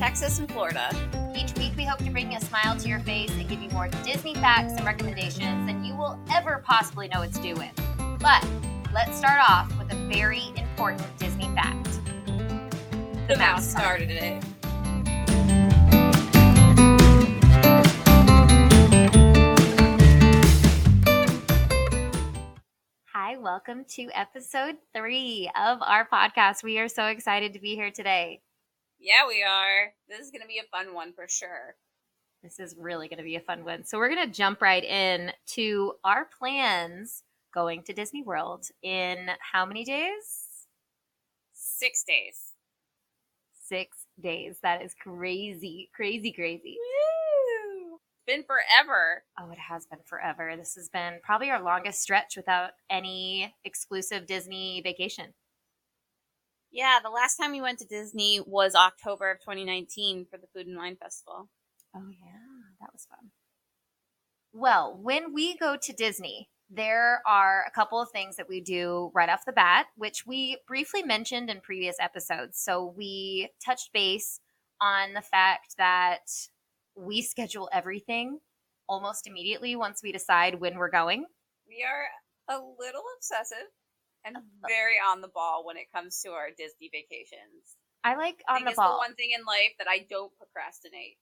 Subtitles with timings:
[0.00, 0.88] Texas and Florida.
[1.36, 3.86] Each week, we hope to bring a smile to your face and give you more
[4.02, 7.70] Disney facts and recommendations than you will ever possibly know what to do with.
[8.18, 8.42] But
[8.94, 12.00] let's start off with a very important Disney fact.
[13.28, 14.42] The mouse started it.
[23.12, 26.62] Hi, welcome to episode three of our podcast.
[26.62, 28.40] We are so excited to be here today.
[29.00, 29.94] Yeah, we are.
[30.08, 31.76] This is going to be a fun one for sure.
[32.42, 33.84] This is really going to be a fun one.
[33.84, 39.30] So, we're going to jump right in to our plans going to Disney World in
[39.52, 40.66] how many days?
[41.52, 42.52] Six days.
[43.66, 44.58] Six days.
[44.62, 46.76] That is crazy, crazy, crazy.
[46.78, 47.94] Woo!
[47.94, 49.22] It's been forever.
[49.38, 50.54] Oh, it has been forever.
[50.56, 55.32] This has been probably our longest stretch without any exclusive Disney vacation.
[56.72, 60.66] Yeah, the last time we went to Disney was October of 2019 for the Food
[60.66, 61.48] and Wine Festival.
[61.94, 62.38] Oh, yeah,
[62.80, 63.30] that was fun.
[64.52, 69.10] Well, when we go to Disney, there are a couple of things that we do
[69.12, 72.60] right off the bat, which we briefly mentioned in previous episodes.
[72.60, 74.40] So we touched base
[74.80, 76.30] on the fact that
[76.96, 78.38] we schedule everything
[78.88, 81.26] almost immediately once we decide when we're going.
[81.68, 83.68] We are a little obsessive
[84.24, 87.76] and very on the ball when it comes to our Disney vacations.
[88.02, 88.92] I like I on think the ball.
[88.92, 91.18] the one thing in life that I don't procrastinate.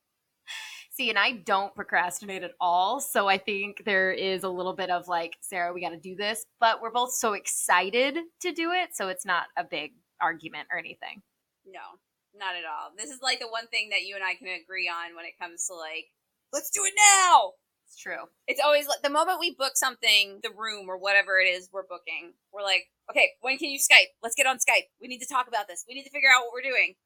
[0.91, 3.01] See, and I don't procrastinate at all.
[3.01, 6.17] So I think there is a little bit of like, Sarah, we got to do
[6.17, 6.45] this.
[6.61, 8.97] But we're both so excited to do it.
[8.97, 11.23] So it's not a big argument or anything.
[11.67, 12.01] No,
[12.35, 12.91] not at all.
[12.97, 15.39] This is like the one thing that you and I can agree on when it
[15.41, 16.07] comes to like,
[16.53, 17.53] let's do it now.
[17.89, 18.29] It's true.
[18.47, 21.87] It's always like the moment we book something, the room or whatever it is we're
[21.87, 24.13] booking, we're like, okay, when can you Skype?
[24.23, 24.89] Let's get on Skype.
[25.01, 25.87] We need to talk about this.
[25.89, 26.97] We need to figure out what we're doing.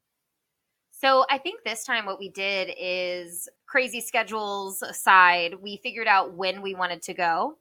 [0.91, 6.34] So I think this time what we did is crazy schedules aside, we figured out
[6.34, 7.59] when we wanted to go.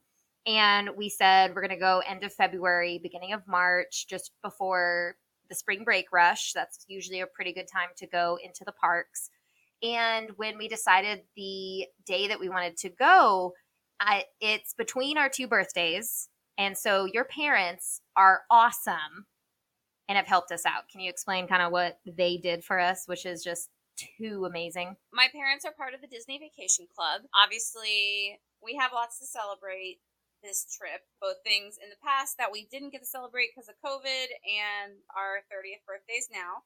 [0.47, 5.15] And we said we're going to go end of February, beginning of March, just before
[5.47, 6.53] the spring break rush.
[6.53, 9.29] That's usually a pretty good time to go into the parks.
[9.83, 13.53] And when we decided the day that we wanted to go,
[13.99, 16.29] I, it's between our two birthdays.
[16.57, 19.25] And so your parents are awesome
[20.07, 20.89] and have helped us out.
[20.91, 23.69] Can you explain kind of what they did for us, which is just
[24.17, 24.95] too amazing?
[25.13, 27.21] My parents are part of the Disney Vacation Club.
[27.33, 29.99] Obviously, we have lots to celebrate
[30.43, 33.77] this trip, both things in the past that we didn't get to celebrate because of
[33.85, 36.65] COVID and our 30th birthdays now.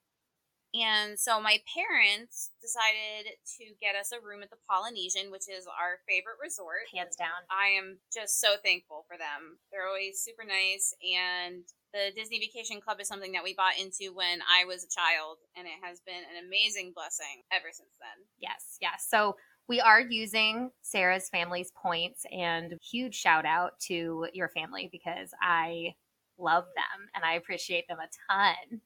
[0.76, 5.68] And so my parents decided to get us a room at the Polynesian, which is
[5.68, 6.92] our favorite resort.
[6.94, 7.48] Hands down.
[7.48, 9.58] I am just so thankful for them.
[9.72, 11.64] They're always super nice and
[11.94, 15.38] the Disney Vacation Club is something that we bought into when I was a child
[15.56, 18.26] and it has been an amazing blessing ever since then.
[18.38, 19.08] Yes, yes.
[19.08, 19.38] So
[19.68, 25.96] we are using Sarah's family's points and huge shout out to your family because I
[26.38, 28.82] love them and I appreciate them a ton.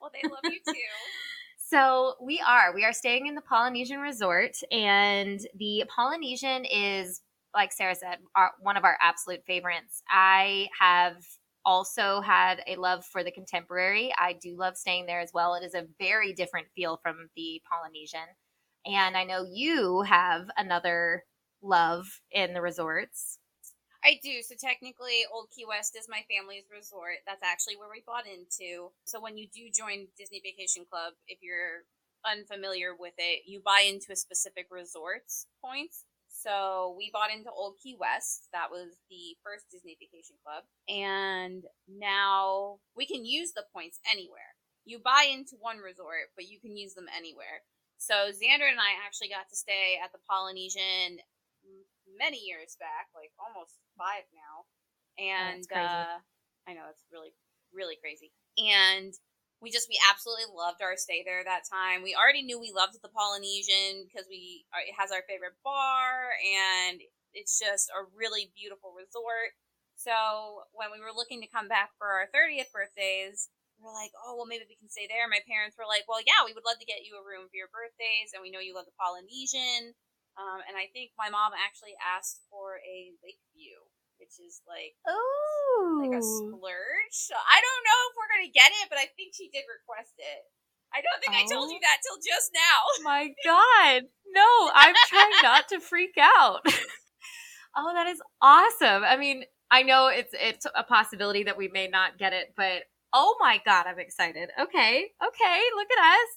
[0.00, 0.72] Well, they love you too.
[1.70, 2.74] So we are.
[2.74, 7.20] We are staying in the Polynesian Resort, and the Polynesian is,
[7.54, 10.02] like Sarah said, our, one of our absolute favorites.
[10.10, 11.22] I have
[11.64, 14.12] also had a love for the contemporary.
[14.18, 15.54] I do love staying there as well.
[15.54, 18.26] It is a very different feel from the Polynesian.
[18.84, 21.22] And I know you have another
[21.62, 23.38] love in the resorts.
[24.04, 24.40] I do.
[24.42, 27.20] So technically, Old Key West is my family's resort.
[27.26, 28.92] That's actually where we bought into.
[29.04, 31.84] So when you do join Disney Vacation Club, if you're
[32.24, 36.04] unfamiliar with it, you buy into a specific resort's points.
[36.32, 38.48] So we bought into Old Key West.
[38.52, 40.64] That was the first Disney Vacation Club.
[40.88, 44.56] And now we can use the points anywhere.
[44.84, 47.60] You buy into one resort, but you can use them anywhere.
[47.98, 51.20] So Xander and I actually got to stay at the Polynesian
[52.20, 54.68] many years back, like almost five now.
[55.16, 55.88] And crazy.
[55.88, 56.20] uh,
[56.68, 57.32] I know it's really,
[57.72, 58.30] really crazy.
[58.60, 59.16] And
[59.60, 62.04] we just we absolutely loved our stay there that time.
[62.04, 66.32] We already knew we loved the Polynesian because we uh, it has our favorite bar
[66.40, 67.00] and
[67.32, 69.56] it's just a really beautiful resort.
[70.00, 74.36] So when we were looking to come back for our 30th birthdays, we're like, oh
[74.36, 75.28] well, maybe we can stay there.
[75.28, 77.56] My parents were like, well, yeah, we would love to get you a room for
[77.56, 79.92] your birthdays, and we know you love the Polynesian.
[80.40, 83.76] Um, and I think my mom actually asked for a lake view,
[84.16, 86.00] which is like Ooh.
[86.00, 87.12] like a splurge.
[87.12, 90.16] So I don't know if we're gonna get it, but I think she did request
[90.16, 90.40] it.
[90.96, 91.72] I don't think I told Oh.
[91.76, 92.80] you that till just now.
[93.04, 96.60] my god no i'm trying not to freak out
[97.76, 99.04] Oh, that is awesome.
[99.04, 102.82] I mean, I know it's it's a possibility that we may not get it, but
[103.12, 104.50] oh my god, I'm excited.
[104.60, 106.30] Okay, okay, look at us.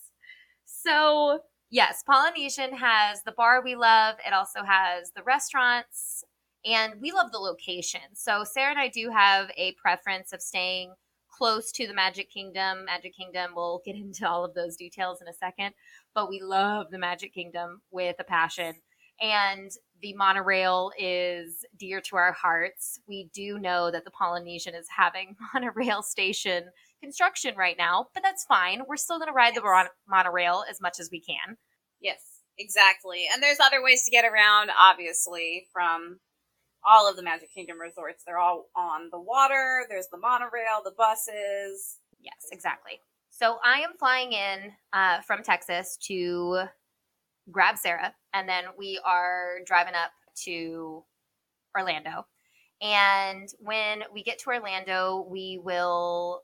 [0.66, 1.40] So
[1.74, 4.16] yes, Polynesian has the bar we love.
[4.26, 6.24] It also has the restaurants,
[6.64, 8.02] and we love the location.
[8.14, 10.94] So Sarah and I do have a preference of staying
[11.28, 12.86] close to the Magic Kingdom.
[12.86, 15.74] Magic Kingdom, we'll get into all of those details in a second,
[16.14, 18.76] but we love the Magic Kingdom with a passion.
[19.20, 19.72] And
[20.02, 23.00] the monorail is dear to our hearts.
[23.08, 26.66] We do know that the Polynesian is having monorail station
[27.04, 28.84] construction right now, but that's fine.
[28.88, 29.62] We're still going to ride yes.
[29.62, 31.58] the mon- monorail as much as we can.
[32.00, 32.22] Yes,
[32.58, 33.26] exactly.
[33.32, 36.20] And there's other ways to get around, obviously, from
[36.86, 38.24] all of the Magic Kingdom resorts.
[38.26, 41.98] They're all on the water, there's the monorail, the buses.
[42.20, 43.00] Yes, exactly.
[43.30, 46.64] So I am flying in uh, from Texas to
[47.52, 50.12] grab Sarah, and then we are driving up
[50.46, 51.04] to
[51.78, 52.26] Orlando.
[52.82, 56.42] And when we get to Orlando, we will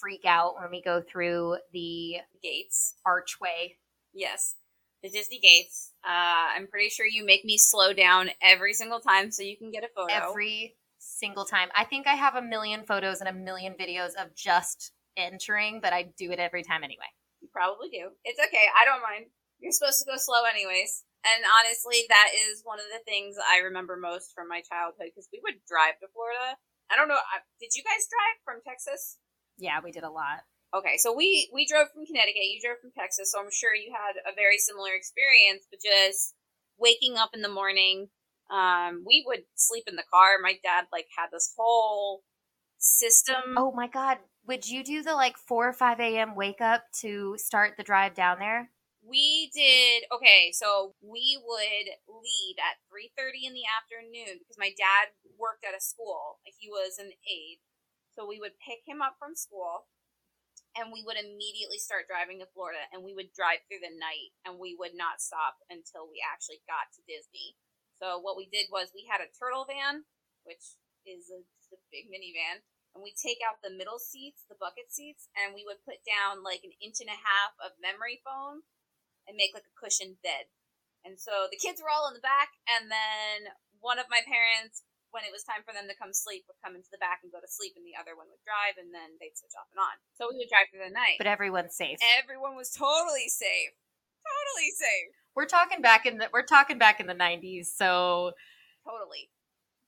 [0.00, 3.76] freak out when we go through the gates archway.
[4.12, 4.56] Yes,
[5.02, 5.92] the Disney gates.
[6.04, 9.70] Uh, I'm pretty sure you make me slow down every single time so you can
[9.70, 10.12] get a photo.
[10.12, 11.68] Every single time.
[11.74, 15.92] I think I have a million photos and a million videos of just entering, but
[15.92, 17.08] I do it every time anyway.
[17.40, 18.10] You probably do.
[18.24, 18.66] It's okay.
[18.74, 19.26] I don't mind.
[19.60, 21.04] You're supposed to go slow anyways.
[21.24, 25.28] And honestly, that is one of the things I remember most from my childhood because
[25.32, 26.54] we would drive to Florida.
[26.90, 27.18] I don't know.
[27.58, 29.18] Did you guys drive from Texas?
[29.58, 30.40] Yeah, we did a lot.
[30.74, 32.42] Okay, so we we drove from Connecticut.
[32.42, 35.64] You drove from Texas, so I'm sure you had a very similar experience.
[35.70, 36.34] But just
[36.78, 38.08] waking up in the morning,
[38.50, 40.36] um, we would sleep in the car.
[40.42, 42.22] My dad like had this whole
[42.78, 43.56] system.
[43.56, 46.34] Oh my god, would you do the like four or five a.m.
[46.34, 48.70] wake up to start the drive down there?
[49.06, 55.14] we did okay so we would leave at 3.30 in the afternoon because my dad
[55.38, 57.62] worked at a school he was an aide
[58.16, 59.86] so we would pick him up from school
[60.72, 64.32] and we would immediately start driving to florida and we would drive through the night
[64.48, 67.54] and we would not stop until we actually got to disney
[68.00, 70.08] so what we did was we had a turtle van
[70.48, 72.64] which is a, a big minivan
[72.96, 76.40] and we take out the middle seats the bucket seats and we would put down
[76.40, 78.64] like an inch and a half of memory foam
[79.26, 80.50] and make like a cushioned bed.
[81.02, 84.82] And so the kids were all in the back, and then one of my parents,
[85.16, 87.32] when it was time for them to come sleep, would come into the back and
[87.32, 89.80] go to sleep, and the other one would drive, and then they'd switch off and
[89.80, 89.96] on.
[90.20, 91.16] So we would drive through the night.
[91.16, 91.96] But everyone's safe.
[92.20, 93.72] Everyone was totally safe.
[94.20, 95.16] Totally safe.
[95.32, 98.36] We're talking back in the we're talking back in the nineties, so
[98.84, 99.32] totally.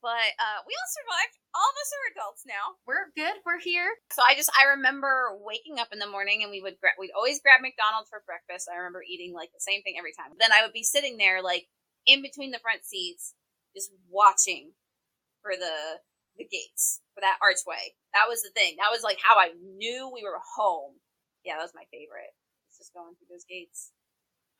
[0.01, 1.35] But uh, we all survived.
[1.53, 2.79] All of us are adults now.
[2.87, 3.43] We're good.
[3.43, 3.99] We're here.
[4.15, 7.17] So I just I remember waking up in the morning and we would gra- we'd
[7.17, 8.71] always grab McDonald's for breakfast.
[8.71, 10.37] I remember eating like the same thing every time.
[10.39, 11.67] Then I would be sitting there like
[12.07, 13.35] in between the front seats,
[13.75, 14.73] just watching
[15.49, 16.05] for the
[16.37, 17.97] the gates for that archway.
[18.13, 18.77] That was the thing.
[18.79, 20.95] That was like how I knew we were home.
[21.45, 22.31] Yeah, that was my favorite.
[22.69, 23.93] It's just going through those gates.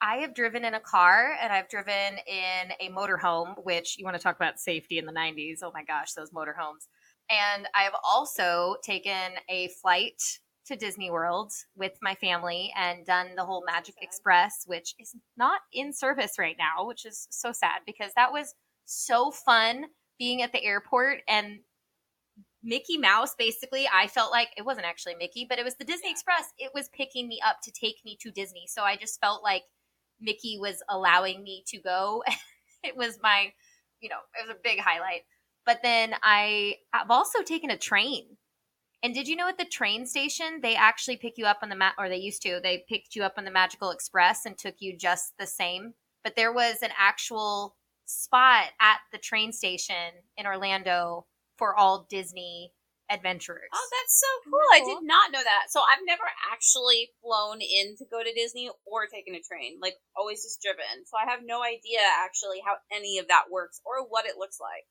[0.01, 4.17] I have driven in a car and I've driven in a motorhome, which you want
[4.17, 5.61] to talk about safety in the 90s.
[5.63, 6.87] Oh my gosh, those motorhomes.
[7.31, 10.21] And I have also taken a flight
[10.67, 15.61] to Disney World with my family and done the whole Magic Express, which is not
[15.73, 19.87] in service right now, which is so sad because that was so fun
[20.19, 21.61] being at the airport and
[22.63, 26.11] Mickey Mouse basically I felt like it wasn't actually Mickey, but it was the Disney
[26.11, 26.53] Express.
[26.59, 28.67] It was picking me up to take me to Disney.
[28.69, 29.63] So I just felt like
[30.21, 32.23] Mickey was allowing me to go.
[32.83, 33.53] it was my,
[34.01, 35.23] you know, it was a big highlight.
[35.65, 38.37] But then I have also taken a train.
[39.03, 41.77] And did you know at the train station they actually pick you up on the
[41.77, 42.59] mat, or they used to?
[42.61, 45.95] They picked you up on the Magical Express and took you just the same.
[46.25, 47.77] But there was an actual
[48.09, 51.27] spot at the train station in Orlando
[51.59, 52.73] for all Disney
[53.11, 53.69] adventurers.
[53.73, 54.61] Oh, that's so cool.
[54.61, 54.73] cool.
[54.73, 55.13] I did mm-hmm.
[55.13, 55.69] not know that.
[55.69, 59.79] So I've never actually flown in to go to Disney or taken a train.
[59.81, 61.05] Like always just driven.
[61.07, 64.59] So I have no idea actually how any of that works or what it looks
[64.61, 64.89] like.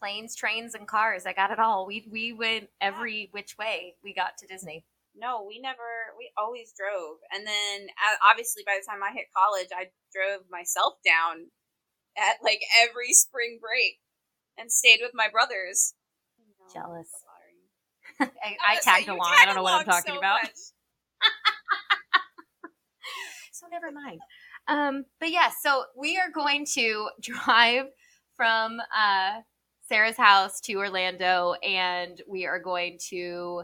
[0.00, 1.26] Planes, trains, and cars.
[1.26, 1.86] I got it all.
[1.86, 4.84] We we went every which way we got to Disney.
[5.16, 6.14] No, we never.
[6.16, 10.46] We always drove, and then uh, obviously by the time I hit college, I drove
[10.46, 11.50] myself down
[12.18, 13.98] at like every spring break
[14.58, 15.94] and stayed with my brothers.
[16.74, 17.08] Jealous.
[18.20, 19.32] I, I, tagged along.
[19.38, 20.40] I don't know what I'm talking so about.
[23.52, 24.20] so never mind.
[24.66, 27.86] Um, but yeah, so we are going to drive
[28.36, 29.40] from uh,
[29.88, 33.62] Sarah's house to Orlando, and we are going to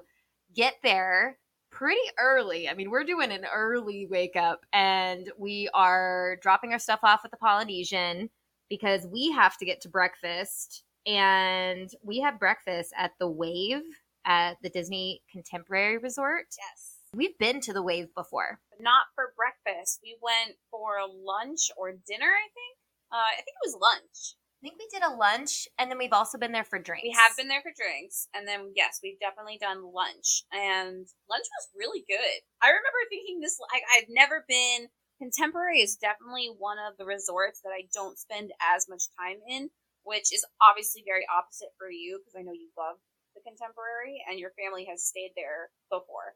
[0.55, 1.39] get there
[1.71, 2.69] pretty early.
[2.69, 7.25] I mean, we're doing an early wake up, and we are dropping our stuff off
[7.25, 8.31] at the Polynesian.
[8.69, 13.83] Because we have to get to breakfast and we have breakfast at the Wave
[14.25, 16.47] at the Disney Contemporary Resort.
[16.59, 16.97] Yes.
[17.15, 18.59] We've been to the Wave before.
[18.71, 20.01] But not for breakfast.
[20.03, 22.77] We went for lunch or dinner, I think.
[23.13, 24.35] Uh, I think it was lunch.
[24.65, 27.05] I think we did a lunch and then we've also been there for drinks.
[27.05, 31.47] We have been there for drinks, and then yes, we've definitely done lunch, and lunch
[31.53, 32.41] was really good.
[32.63, 33.59] I remember thinking this.
[33.71, 34.89] I, I've never been.
[35.19, 39.71] Contemporary is definitely one of the resorts that I don't spend as much time in,
[40.03, 42.97] which is obviously very opposite for you because I know you love
[43.35, 46.35] the Contemporary and your family has stayed there before.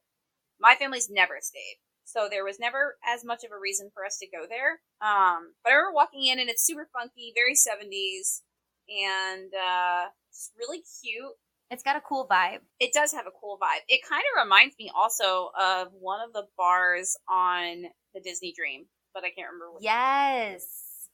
[0.60, 1.78] My family's never stayed.
[2.04, 4.80] So there was never as much of a reason for us to go there.
[5.02, 8.40] Um, but I remember walking in and it's super funky, very 70s,
[8.88, 11.36] and uh, it's really cute.
[11.70, 12.60] It's got a cool vibe.
[12.80, 13.84] It does have a cool vibe.
[13.88, 17.84] It kind of reminds me also of one of the bars on
[18.18, 19.78] the Disney Dream, but I can't remember.
[19.78, 20.66] Yes.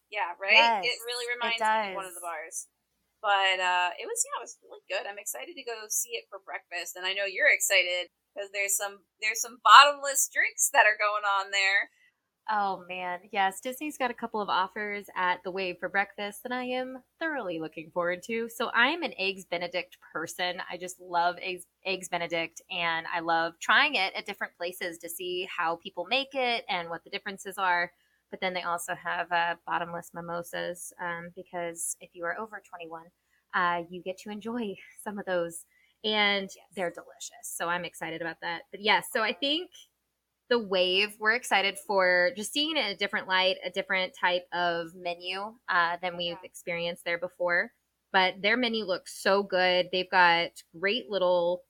[0.09, 0.57] yeah, right.
[0.57, 2.73] Yes, it really reminds it me of one of the bars.
[3.21, 5.05] But uh, it was yeah, it was really good.
[5.09, 8.77] I'm excited to go see it for breakfast, and I know you're excited because there's
[8.77, 11.89] some there's some bottomless drinks that are going on there.
[12.51, 16.53] Oh man, yes, Disney's got a couple of offers at the Wave for breakfast that
[16.53, 18.51] I am thoroughly looking forward to.
[18.51, 20.61] So I'm an eggs Benedict person.
[20.71, 25.09] I just love eggs eggs Benedict and I love trying it at different places to
[25.09, 27.91] see how people make it and what the differences are.
[28.31, 33.05] But then they also have uh, bottomless mimosas um, because if you are over 21,
[33.55, 35.65] uh, you get to enjoy some of those
[36.05, 37.31] and they're delicious.
[37.45, 38.63] So I'm excited about that.
[38.71, 39.71] But yes, so I think
[40.51, 44.45] the wave we're excited for just seeing it in a different light a different type
[44.53, 46.45] of menu uh, than we've Yeah.
[46.45, 47.73] experienced there before.
[48.13, 49.89] But their menu looks so good.
[49.91, 51.63] They've got great little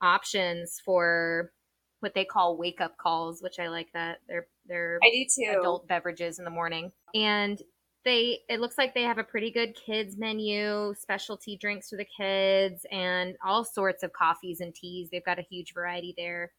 [0.00, 1.52] options for
[2.00, 4.18] what they call wake up calls which i like that.
[4.28, 5.58] They're they're I do too.
[5.58, 6.92] adult beverages in the morning.
[7.14, 7.60] And
[8.04, 12.06] they it looks like they have a pretty good kids menu specialty drinks for the
[12.16, 15.08] kids and all sorts of coffees and teas.
[15.10, 16.52] They've got a huge variety there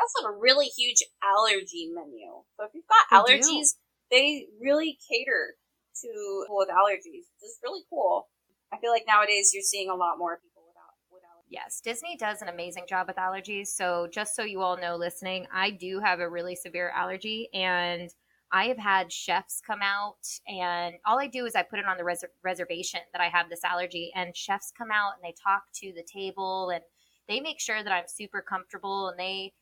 [0.00, 2.42] Also have a really huge allergy menu.
[2.56, 3.76] So if you've got allergies,
[4.10, 5.54] they really cater
[6.02, 6.08] to
[6.44, 7.26] people with allergies.
[7.42, 8.28] It's really cool.
[8.72, 11.50] I feel like nowadays you're seeing a lot more people without with allergies.
[11.50, 13.68] Yes, Disney does an amazing job with allergies.
[13.68, 18.10] So, just so you all know listening, I do have a really severe allergy, and
[18.52, 21.96] I have had chefs come out, and all I do is I put it on
[21.96, 25.62] the res- reservation that I have this allergy, and chefs come out and they talk
[25.76, 26.82] to the table and
[27.28, 29.52] they make sure that I'm super comfortable and they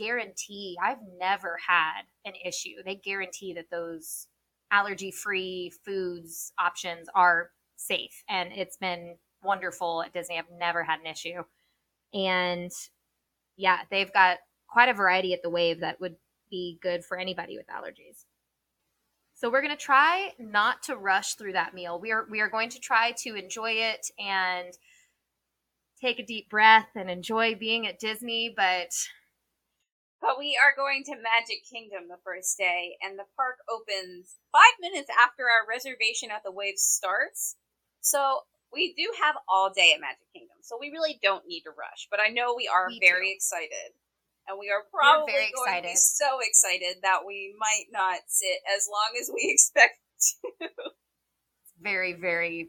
[0.00, 2.76] guarantee I've never had an issue.
[2.84, 4.26] They guarantee that those
[4.72, 10.38] allergy free foods options are safe, and it's been wonderful at Disney.
[10.38, 11.42] I've never had an issue.
[12.14, 12.70] And
[13.56, 14.38] yeah, they've got
[14.68, 16.16] quite a variety at the Wave that would
[16.50, 18.24] be good for anybody with allergies.
[19.34, 21.98] So we're going to try not to rush through that meal.
[21.98, 24.72] We are we are going to try to enjoy it and
[26.00, 28.92] take a deep breath and enjoy being at Disney, but
[30.20, 34.76] But we are going to Magic Kingdom the first day, and the park opens five
[34.80, 37.56] minutes after our reservation at the Wave starts.
[38.00, 38.40] So
[38.72, 42.06] we do have all day at Magic Kingdom, so we really don't need to rush.
[42.10, 43.34] But I know we are We very do.
[43.34, 43.96] excited,
[44.46, 45.98] and we are probably very going to be excited.
[45.98, 49.96] so excited that we might not sit as long as we expect
[50.60, 50.68] to.
[51.80, 52.68] very, very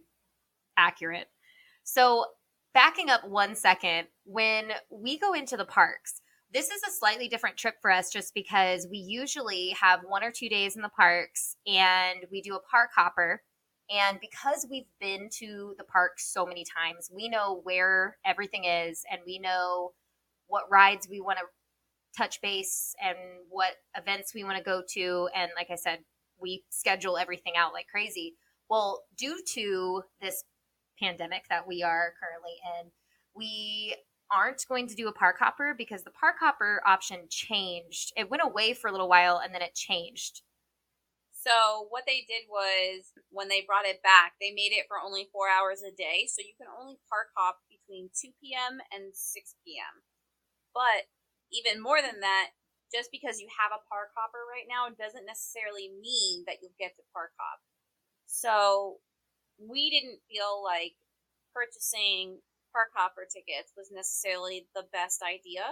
[0.77, 1.27] accurate.
[1.83, 2.25] So,
[2.73, 6.20] backing up one second, when we go into the parks,
[6.53, 10.31] this is a slightly different trip for us just because we usually have one or
[10.31, 13.41] two days in the parks and we do a park hopper.
[13.89, 19.03] And because we've been to the parks so many times, we know where everything is
[19.11, 19.91] and we know
[20.47, 21.45] what rides we want to
[22.17, 23.17] touch base and
[23.49, 25.29] what events we want to go to.
[25.35, 25.99] And like I said,
[26.39, 28.35] we schedule everything out like crazy.
[28.69, 30.43] Well, due to this
[31.01, 32.91] pandemic that we are currently in,
[33.33, 33.95] we
[34.33, 38.13] aren't going to do a park hopper because the park hopper option changed.
[38.15, 40.41] It went away for a little while and then it changed.
[41.41, 45.25] So what they did was when they brought it back, they made it for only
[45.33, 48.77] four hours a day, so you can only park hop between 2 p.m.
[48.93, 49.17] and 6
[49.65, 50.05] p.m.
[50.69, 51.09] But
[51.49, 52.53] even more than that,
[52.93, 56.93] just because you have a park hopper right now doesn't necessarily mean that you'll get
[57.01, 57.57] to park hop.
[58.29, 59.01] So
[59.57, 60.93] we didn't feel like
[61.57, 62.37] purchasing
[62.71, 65.63] park hopper tickets was necessarily the best idea.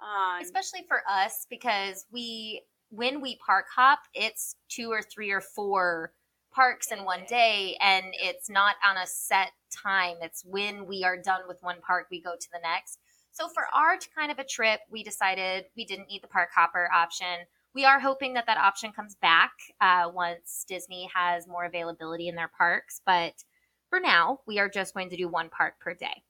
[0.00, 5.40] Um, Especially for us because we when we park hop, it's two or three or
[5.40, 6.12] four
[6.52, 10.16] parks in one day and it's not on a set time.
[10.20, 12.98] It's when we are done with one park we go to the next.
[13.30, 16.90] So for our kind of a trip, we decided we didn't need the park hopper
[16.92, 17.46] option.
[17.74, 22.34] we are hoping that that option comes back uh, once Disney has more availability in
[22.34, 23.00] their parks.
[23.06, 23.44] But
[23.92, 26.24] for now, we are just going to do one park per day.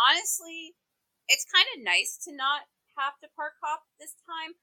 [0.00, 0.72] Honestly,
[1.28, 2.64] it's kind of nice to not
[2.96, 4.56] have to park hop this time.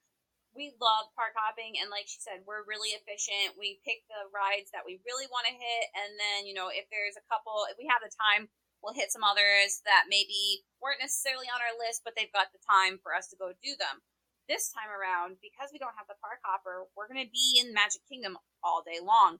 [0.57, 3.53] We love park hopping, and like she said, we're really efficient.
[3.53, 6.89] We pick the rides that we really want to hit, and then, you know, if
[6.89, 8.49] there's a couple, if we have the time,
[8.81, 12.63] we'll hit some others that maybe weren't necessarily on our list, but they've got the
[12.65, 14.01] time for us to go do them
[14.49, 17.77] this time around, because we don't have the park hopper, we're going to be in
[17.77, 19.37] Magic Kingdom all day long.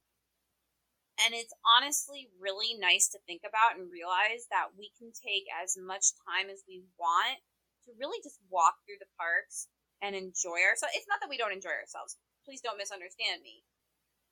[1.23, 5.79] And it's honestly really nice to think about and realize that we can take as
[5.79, 7.39] much time as we want
[7.87, 9.71] to really just walk through the parks
[10.03, 10.91] and enjoy ourselves.
[10.97, 12.19] It's not that we don't enjoy ourselves.
[12.43, 13.63] Please don't misunderstand me.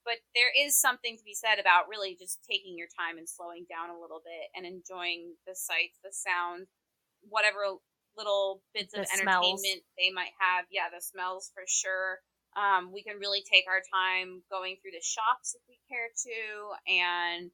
[0.04, 3.64] But there is something to be said about really just taking your time and slowing
[3.72, 6.68] down a little bit and enjoying the sights, the sound,
[7.24, 7.80] whatever
[8.20, 9.96] little bits of entertainment smells.
[9.96, 10.68] they might have.
[10.68, 12.20] Yeah, the smells for sure.
[12.56, 16.38] Um, we can really take our time going through the shops if we care to,
[16.86, 17.52] and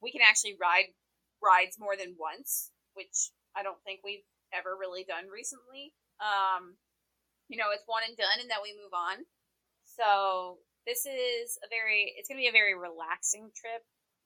[0.00, 0.92] we can actually ride
[1.42, 5.92] rides more than once, which I don't think we've ever really done recently.
[6.20, 6.76] Um,
[7.48, 9.24] you know, it's one and done, and then we move on.
[9.84, 13.82] So this is a very, it's going to be a very relaxing trip,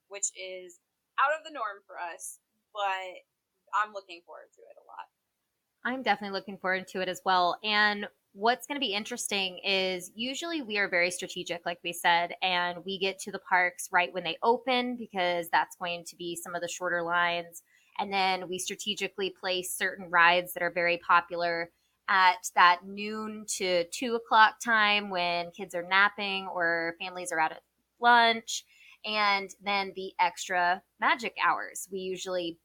[0.08, 0.78] which is
[1.18, 2.38] out of the norm for us,
[2.72, 3.24] but
[3.74, 5.06] I'm looking forward to it a lot.
[5.84, 7.58] I'm definitely looking forward to it as well.
[7.62, 8.06] And
[8.36, 12.84] what's going to be interesting is usually we are very strategic, like we said, and
[12.84, 16.54] we get to the parks right when they open because that's going to be some
[16.54, 17.62] of the shorter lines.
[17.98, 21.70] And then we strategically place certain rides that are very popular
[22.10, 27.52] at that noon to two o'clock time when kids are napping or families are out
[27.52, 27.62] at
[28.02, 28.64] lunch.
[29.06, 31.88] And then the extra magic hours.
[31.90, 32.58] We usually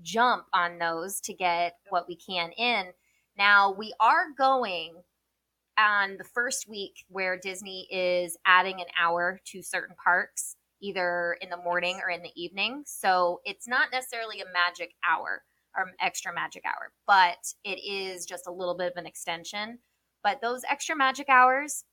[0.00, 2.92] jump on those to get what we can in.
[3.36, 5.02] Now, we are going
[5.78, 11.50] on the first week where Disney is adding an hour to certain parks, either in
[11.50, 12.82] the morning or in the evening.
[12.86, 15.42] So it's not necessarily a magic hour
[15.76, 19.78] or extra magic hour, but it is just a little bit of an extension.
[20.22, 21.84] But those extra magic hours,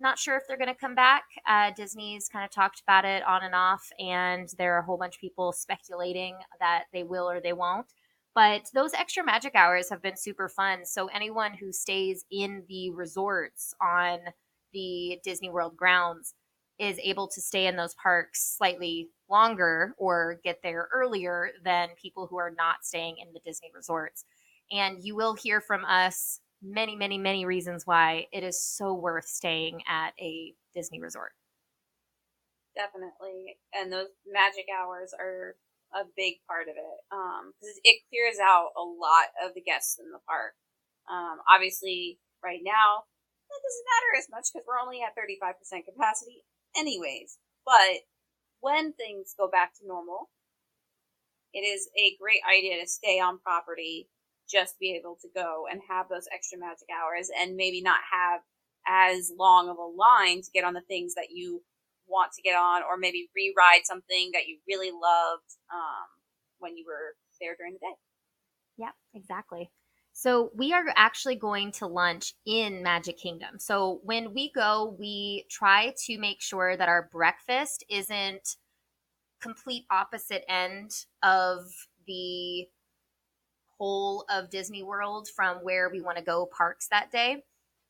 [0.00, 1.24] not sure if they're going to come back.
[1.46, 4.96] Uh, Disney's kind of talked about it on and off, and there are a whole
[4.96, 7.86] bunch of people speculating that they will or they won't.
[8.34, 10.84] But those extra magic hours have been super fun.
[10.84, 14.20] So anyone who stays in the resorts on
[14.72, 16.34] the Disney World grounds
[16.78, 22.26] is able to stay in those parks slightly longer or get there earlier than people
[22.26, 24.24] who are not staying in the Disney resorts.
[24.72, 29.26] And you will hear from us many, many, many reasons why it is so worth
[29.26, 31.32] staying at a Disney resort.
[32.74, 33.58] Definitely.
[33.72, 35.56] And those magic hours are
[35.94, 39.98] a big part of it because um, it clears out a lot of the guests
[39.98, 40.58] in the park.
[41.06, 43.06] Um, obviously, right now,
[43.48, 45.54] that doesn't matter as much because we're only at 35%
[45.86, 46.42] capacity,
[46.76, 47.38] anyways.
[47.64, 48.04] But
[48.60, 50.30] when things go back to normal,
[51.52, 54.08] it is a great idea to stay on property
[54.50, 58.40] just be able to go and have those extra magic hours and maybe not have
[58.86, 61.62] as long of a line to get on the things that you
[62.06, 66.06] want to get on or maybe re-ride something that you really loved um,
[66.58, 67.94] when you were there during the day.
[68.76, 69.70] Yeah exactly.
[70.12, 73.58] So we are actually going to lunch in magic kingdom.
[73.58, 78.56] So when we go we try to make sure that our breakfast isn't
[79.40, 80.90] complete opposite end
[81.22, 81.64] of
[82.06, 82.66] the
[83.78, 87.42] whole of Disney World from where we want to go parks that day.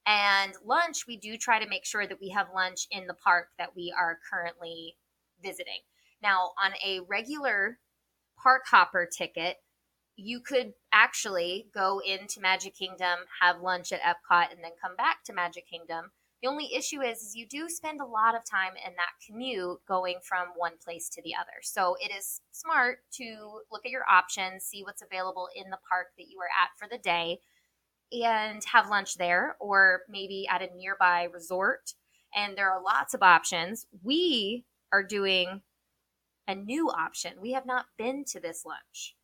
[0.07, 3.49] And lunch, we do try to make sure that we have lunch in the park
[3.59, 4.97] that we are currently
[5.43, 5.81] visiting.
[6.23, 7.79] Now, on a regular
[8.43, 9.57] park hopper ticket,
[10.17, 15.25] you could actually go into Magic Kingdom, have lunch at Epcot, and then come back
[15.25, 16.13] to Magic Kingdom
[16.45, 19.79] the only issue is, is you do spend a lot of time in that commute
[19.89, 21.63] going from one place to the other.
[21.63, 26.09] So it is smart to look at your options, see what's available in the park
[26.19, 27.39] that you are at for the day,
[28.23, 31.95] and have lunch there or maybe at a nearby resort.
[32.35, 33.87] And there are lots of options.
[34.03, 35.63] We are doing
[36.47, 37.41] a new option.
[37.41, 39.17] We have not been to this lunch.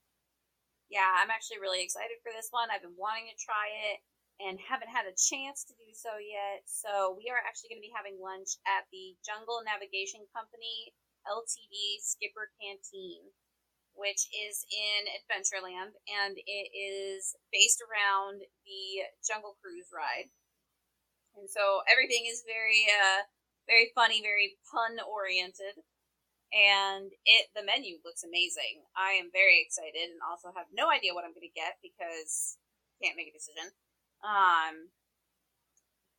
[0.89, 2.67] Yeah, I'm actually really excited for this one.
[2.71, 4.03] I've been wanting to try it
[4.41, 6.65] and haven't had a chance to do so yet.
[6.65, 10.97] So we are actually going to be having lunch at the Jungle Navigation Company
[11.29, 13.21] LTD Skipper Canteen,
[13.95, 20.33] which is in Adventureland, and it is based around the Jungle Cruise ride.
[21.37, 23.29] And so everything is very, uh,
[23.69, 25.85] very funny, very pun oriented.
[26.51, 28.83] And it the menu looks amazing.
[28.99, 32.59] I am very excited and also have no idea what I'm going to get because
[32.99, 33.71] can't make a decision.
[34.27, 34.91] Um,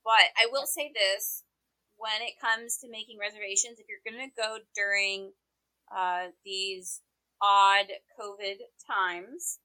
[0.04, 1.44] But I will say this
[1.98, 5.34] when it comes to making reservations, if you're going to go during
[5.94, 7.02] uh, these
[7.42, 9.60] odd COVID times,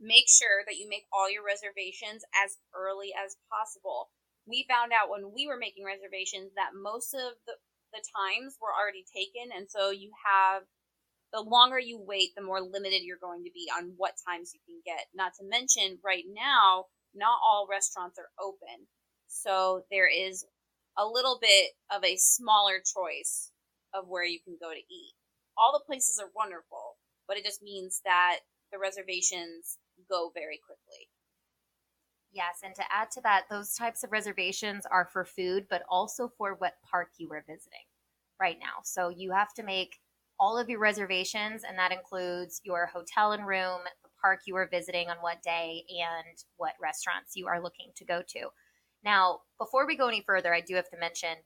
[0.00, 4.10] make sure that you make all your reservations as early as possible.
[4.46, 7.54] We found out when we were making reservations that most of the,
[7.94, 10.62] the times were already taken, and so you have
[11.32, 14.60] the longer you wait, the more limited you're going to be on what times you
[14.66, 15.06] can get.
[15.14, 18.86] Not to mention, right now, not all restaurants are open.
[19.28, 20.44] So there is
[20.98, 23.50] a little bit of a smaller choice
[23.94, 25.14] of where you can go to eat.
[25.56, 26.96] All the places are wonderful,
[27.28, 28.40] but it just means that
[28.72, 31.08] the reservations go very quickly.
[32.32, 36.28] Yes, and to add to that, those types of reservations are for food, but also
[36.38, 37.84] for what park you are visiting
[38.40, 38.80] right now.
[38.84, 39.98] So you have to make
[40.40, 44.66] all of your reservations, and that includes your hotel and room, the park you are
[44.66, 48.48] visiting on what day, and what restaurants you are looking to go to.
[49.04, 51.36] Now, before we go any further, I do have to mention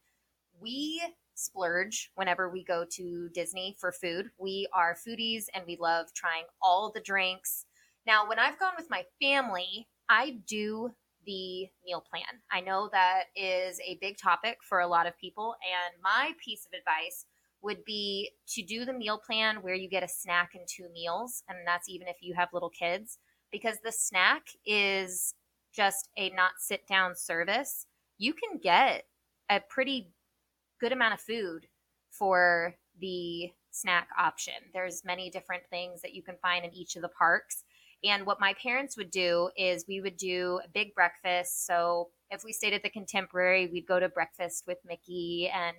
[0.60, 1.02] we
[1.36, 4.30] splurge whenever we go to Disney for food.
[4.38, 7.66] We are foodies and we love trying all the drinks.
[8.06, 10.90] Now, when I've gone with my family, I do
[11.26, 12.40] the meal plan.
[12.50, 16.66] I know that is a big topic for a lot of people, and my piece
[16.66, 17.26] of advice
[17.62, 21.42] would be to do the meal plan where you get a snack and two meals,
[21.48, 23.18] and that's even if you have little kids,
[23.50, 25.34] because the snack is
[25.74, 27.86] just a not sit down service.
[28.18, 29.04] You can get
[29.50, 30.12] a pretty
[30.80, 31.66] good amount of food
[32.10, 34.54] for the snack option.
[34.72, 37.64] There's many different things that you can find in each of the parks.
[38.04, 41.66] And what my parents would do is we would do a big breakfast.
[41.66, 45.76] So if we stayed at the Contemporary, we'd go to breakfast with Mickey and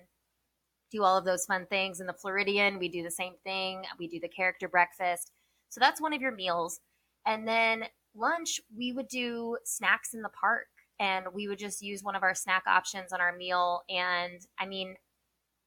[0.90, 2.00] do all of those fun things.
[2.00, 3.84] In the Floridian, we do the same thing.
[3.98, 5.32] We do the character breakfast.
[5.68, 6.80] So that's one of your meals.
[7.26, 7.84] And then
[8.14, 10.68] lunch, we would do snacks in the park
[11.00, 13.82] and we would just use one of our snack options on our meal.
[13.88, 14.96] And I mean,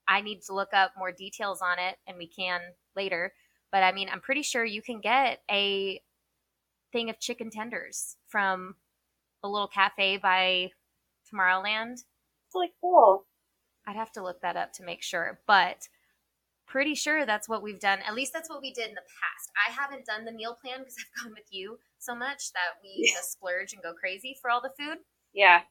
[0.08, 2.62] I need to look up more details on it and we can
[2.96, 3.34] later.
[3.72, 6.02] But I mean, I'm pretty sure you can get a
[6.92, 8.76] thing of chicken tenders from
[9.44, 10.72] a little cafe by
[11.32, 11.94] Tomorrowland.
[11.94, 13.26] It's like cool.
[13.88, 15.88] I'd have to look that up to make sure, but
[16.68, 18.00] pretty sure that's what we've done.
[18.08, 19.52] At least that's what we did in the past.
[19.68, 23.08] I haven't done the meal plan because I've gone with you so much that we
[23.08, 23.16] yeah.
[23.16, 24.98] just splurge and go crazy for all the food.
[25.34, 25.62] Yeah.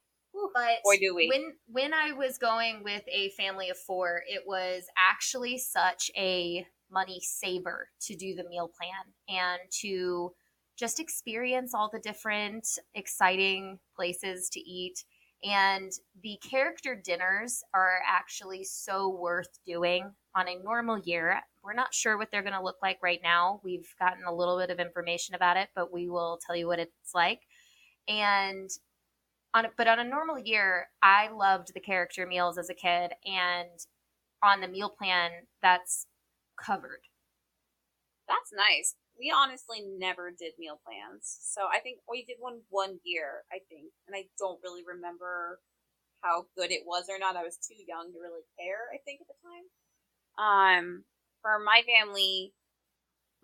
[0.54, 1.28] But boy do we.
[1.28, 6.66] When when I was going with a family of four, it was actually such a
[6.90, 10.32] money saver to do the meal plan and to
[10.76, 15.04] just experience all the different exciting places to eat
[15.42, 15.90] and
[16.22, 21.40] the character dinners are actually so worth doing on a normal year.
[21.64, 23.60] We're not sure what they're going to look like right now.
[23.64, 26.78] We've gotten a little bit of information about it, but we will tell you what
[26.78, 27.40] it's like.
[28.06, 28.68] And
[29.54, 33.78] on but on a normal year, I loved the character meals as a kid and
[34.42, 35.30] on the meal plan
[35.62, 36.06] that's
[36.56, 37.02] covered.
[38.28, 41.28] That's nice we honestly never did meal plans.
[41.44, 45.60] So I think we did one one year, I think, and I don't really remember
[46.24, 47.36] how good it was or not.
[47.36, 49.66] I was too young to really care, I think, at the time.
[50.40, 51.04] Um,
[51.42, 52.52] for my family,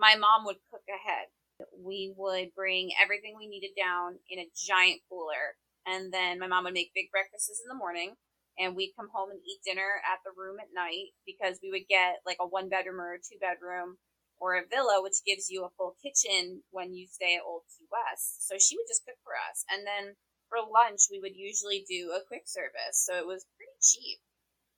[0.01, 1.29] my mom would cook ahead.
[1.77, 6.65] We would bring everything we needed down in a giant cooler, and then my mom
[6.65, 8.17] would make big breakfasts in the morning,
[8.59, 11.89] and we'd come home and eat dinner at the room at night because we would
[11.89, 13.97] get like a one bedroom or a two bedroom
[14.39, 17.89] or a villa, which gives you a full kitchen when you stay at Old Key
[17.89, 18.47] West.
[18.49, 19.65] So she would just cook for us.
[19.73, 20.17] And then
[20.49, 23.01] for lunch, we would usually do a quick service.
[23.01, 24.21] So it was pretty cheap.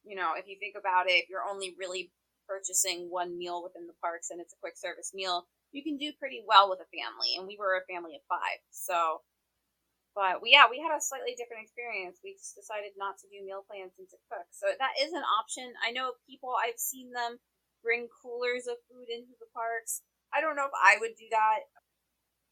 [0.07, 2.11] You know, if you think about it, if you're only really
[2.47, 6.17] purchasing one meal within the parks and it's a quick service meal, you can do
[6.17, 7.37] pretty well with a family.
[7.37, 8.63] And we were a family of five.
[8.71, 9.21] So,
[10.15, 12.19] but we, yeah, we had a slightly different experience.
[12.23, 14.49] We just decided not to do meal plans and to cook.
[14.51, 15.73] So that is an option.
[15.85, 17.39] I know people, I've seen them
[17.83, 20.03] bring coolers of food into the parks.
[20.35, 21.71] I don't know if I would do that.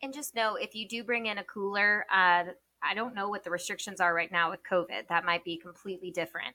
[0.03, 3.45] And just know if you do bring in a cooler, uh, I don't know what
[3.45, 5.09] the restrictions are right now with COVID.
[5.09, 6.55] That might be completely different.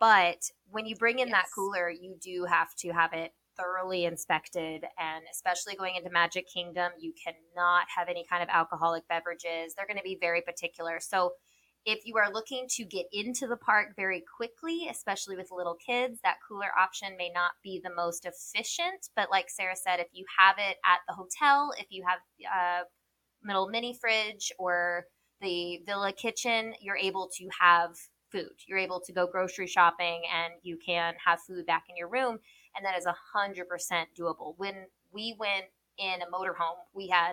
[0.00, 1.36] But when you bring in yes.
[1.36, 4.84] that cooler, you do have to have it thoroughly inspected.
[4.98, 9.74] And especially going into Magic Kingdom, you cannot have any kind of alcoholic beverages.
[9.74, 10.98] They're going to be very particular.
[11.00, 11.32] So
[11.84, 16.20] if you are looking to get into the park very quickly, especially with little kids,
[16.22, 19.08] that cooler option may not be the most efficient.
[19.16, 22.84] But like Sarah said, if you have it at the hotel, if you have uh,
[22.84, 25.04] a little mini fridge or
[25.40, 27.96] the villa kitchen, you're able to have
[28.30, 28.50] food.
[28.66, 32.38] You're able to go grocery shopping and you can have food back in your room.
[32.78, 34.54] And that is a hundred percent doable.
[34.56, 35.64] When we went
[35.98, 37.32] in a motorhome, we had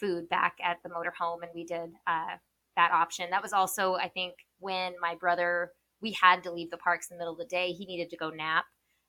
[0.00, 2.36] food back at the motorhome and we did uh,
[2.76, 3.28] that option.
[3.30, 7.16] That was also, I think, when my brother, we had to leave the parks in
[7.16, 7.72] the middle of the day.
[7.72, 8.64] He needed to go nap.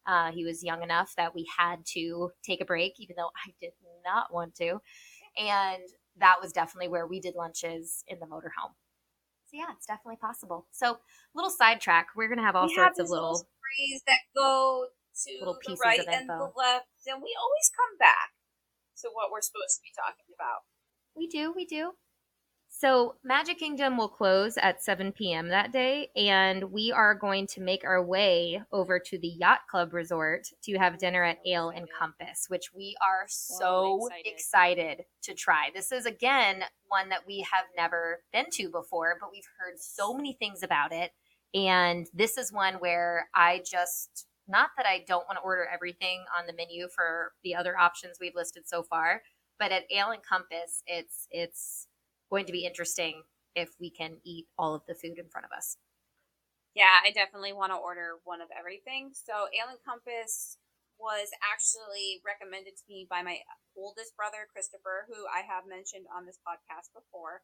[0.05, 3.51] Uh, he was young enough that we had to take a break, even though I
[3.61, 3.71] did
[4.05, 4.79] not want to.
[5.37, 5.83] And
[6.19, 8.73] that was definitely where we did lunches in the motorhome.
[9.47, 10.67] So yeah, it's definitely possible.
[10.71, 10.97] So
[11.33, 12.07] little sidetrack.
[12.15, 14.87] We're gonna have all we sorts have of little sprays that go
[15.25, 18.31] to little the right and the left, and we always come back
[19.01, 20.61] to what we're supposed to be talking about.
[21.15, 21.91] We do, we do.
[22.69, 25.47] So, Magic Kingdom will close at 7 p.m.
[25.47, 29.93] that day, and we are going to make our way over to the Yacht Club
[29.93, 31.87] Resort to have dinner at Ale and.
[31.97, 34.27] Compass, which we are so So excited.
[34.99, 35.05] excited.
[35.23, 35.69] to try.
[35.73, 40.13] This is, again, one that we have never been to before, but we've heard so
[40.13, 41.11] many things about it.
[41.55, 46.23] And this is one where I just, not that I don't want to order everything
[46.37, 49.21] on the menu for the other options we've listed so far,
[49.59, 51.87] but at Ale and Compass, it's it's
[52.29, 53.23] going to be interesting
[53.55, 55.77] if we can eat all of the food in front of us.
[56.75, 59.09] Yeah, I definitely want to order one of everything.
[59.17, 60.61] So, Ale and Compass
[61.01, 63.41] was actually recommended to me by my
[63.73, 67.41] oldest brother, Christopher, who I have mentioned on this podcast before.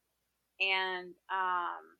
[0.62, 1.98] And um,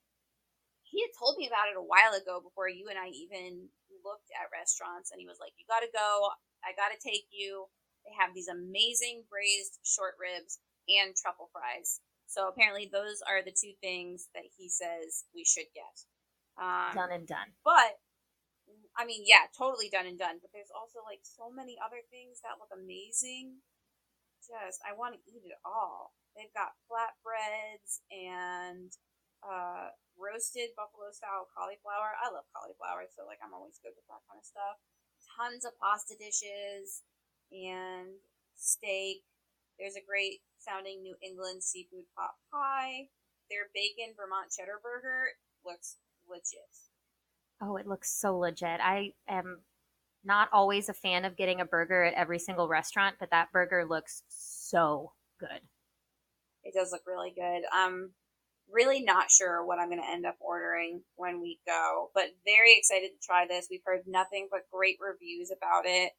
[0.94, 3.66] he had told me about it a while ago before you and I even
[4.07, 5.11] looked at restaurants.
[5.11, 6.30] And he was like, You got to go.
[6.62, 7.66] I got to take you.
[8.07, 11.98] They have these amazing braised short ribs and truffle fries.
[12.30, 15.96] So, apparently, those are the two things that he says we should get.
[16.54, 17.50] Um, Done and done.
[17.66, 17.98] but
[18.94, 20.38] I mean, yeah, totally done and done.
[20.38, 23.59] But there's also like so many other things that look amazing.
[24.46, 26.14] Just I want to eat it all.
[26.37, 28.92] They've got flatbreads and
[29.42, 32.14] uh, roasted buffalo style cauliflower.
[32.18, 34.79] I love cauliflower, so like I'm always good with that kind of stuff.
[35.35, 37.03] Tons of pasta dishes
[37.50, 38.18] and
[38.55, 39.24] steak.
[39.79, 43.11] There's a great sounding New England seafood pot pie.
[43.50, 45.98] Their bacon Vermont cheddar burger looks
[46.29, 46.70] legit.
[47.61, 48.81] Oh, it looks so legit.
[48.81, 49.61] I am
[50.24, 53.85] not always a fan of getting a burger at every single restaurant, but that burger
[53.85, 55.61] looks so good.
[56.62, 57.62] It does look really good.
[57.72, 58.12] I'm
[58.70, 62.77] really not sure what I'm going to end up ordering when we go, but very
[62.77, 63.68] excited to try this.
[63.70, 66.12] We've heard nothing but great reviews about it.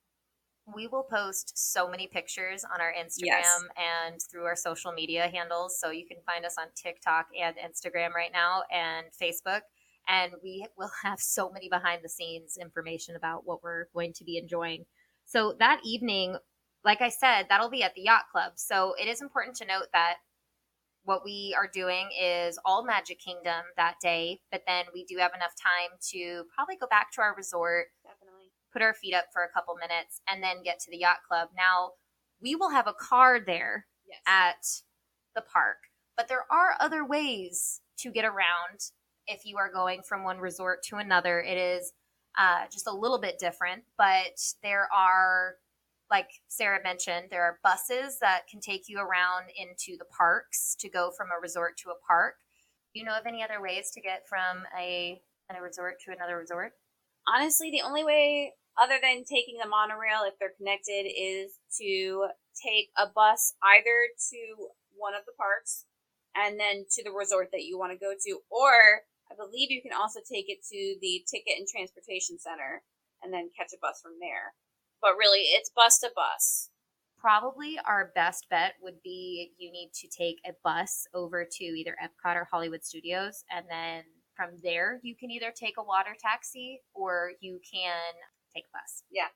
[0.75, 3.63] We will post so many pictures on our Instagram Yes.
[3.77, 5.79] and through our social media handles.
[5.79, 9.61] So you can find us on TikTok and Instagram right now and Facebook.
[10.07, 14.23] And we will have so many behind the scenes information about what we're going to
[14.23, 14.85] be enjoying.
[15.25, 16.37] So that evening,
[16.83, 18.53] like I said, that'll be at the Yacht Club.
[18.55, 20.15] So it is important to note that
[21.05, 25.31] what we are doing is all Magic Kingdom that day, but then we do have
[25.35, 28.51] enough time to probably go back to our resort, Definitely.
[28.73, 31.49] put our feet up for a couple minutes, and then get to the yacht club.
[31.55, 31.91] Now,
[32.41, 34.19] we will have a car there Yes.
[34.27, 34.65] at
[35.35, 35.77] the park,
[36.17, 38.91] but there are other ways to get around
[39.27, 41.39] if you are going from one resort to another.
[41.41, 41.93] It is
[42.37, 45.55] uh, just a little bit different, but there are,
[46.11, 50.89] like Sarah mentioned, there are buses that can take you around into the parks to
[50.89, 52.35] go from a resort to a park.
[52.93, 56.37] Do you know of any other ways to get from a, a resort to another
[56.37, 56.73] resort?
[57.27, 62.89] Honestly, the only way other than taking the monorail if they're connected is to take
[62.97, 65.85] a bus either to one of the parks
[66.35, 69.81] and then to the resort that you want to go to or I believe you
[69.81, 72.83] can also take it to the ticket and transportation center
[73.23, 74.53] and then catch a bus from there.
[75.05, 76.71] But really, it's bus to bus.
[77.19, 81.95] probably our best bet would be you need to take a bus over to either
[82.03, 84.03] Epcot or Hollywood Studios, and then
[84.35, 88.13] from there you can either take a water taxi or you can
[88.53, 89.03] take a bus.
[89.11, 89.29] Yeah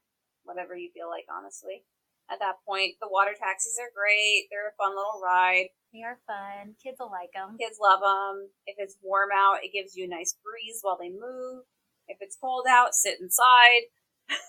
[0.49, 1.85] whatever you feel like, honestly.
[2.29, 4.49] At that point, the water taxis are great.
[4.49, 5.69] They're a fun little ride.
[5.93, 6.75] They are fun.
[6.81, 7.57] Kids will like them.
[7.57, 8.49] Kids love them.
[8.65, 11.65] If it's warm out, it gives you a nice breeze while they move.
[12.07, 13.89] If it's cold out, sit inside.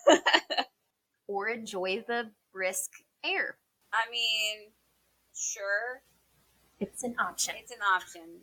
[1.31, 2.91] Or enjoy the brisk
[3.23, 3.57] air.
[3.95, 4.75] I mean,
[5.35, 6.03] sure,
[6.81, 7.55] It's an option.
[7.59, 8.43] it's an option.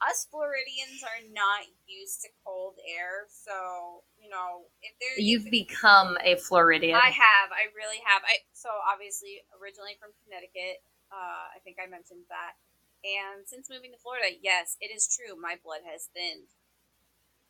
[0.00, 6.16] Us Floridians are not used to cold air, so you know if there You've become
[6.24, 6.96] a Floridian.
[6.96, 8.22] I have, I really have.
[8.24, 10.84] I so obviously originally from Connecticut.
[11.12, 12.56] Uh, I think I mentioned that.
[13.04, 15.36] And since moving to Florida, yes, it is true.
[15.40, 16.48] My blood has thinned.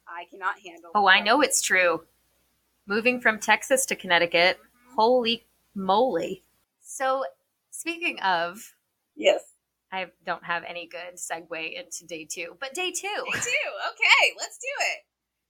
[0.07, 0.91] I cannot handle.
[0.95, 2.07] oh, I know it's true.
[2.87, 4.59] Moving from Texas to Connecticut,
[4.95, 5.43] holy
[5.75, 6.45] moly.
[6.83, 7.25] So,
[7.71, 8.63] speaking of
[9.19, 9.43] Yes.
[9.91, 13.07] I don't have any good segue into day two, but day two.
[13.11, 13.67] Day two.
[13.91, 15.01] Okay, let's do it.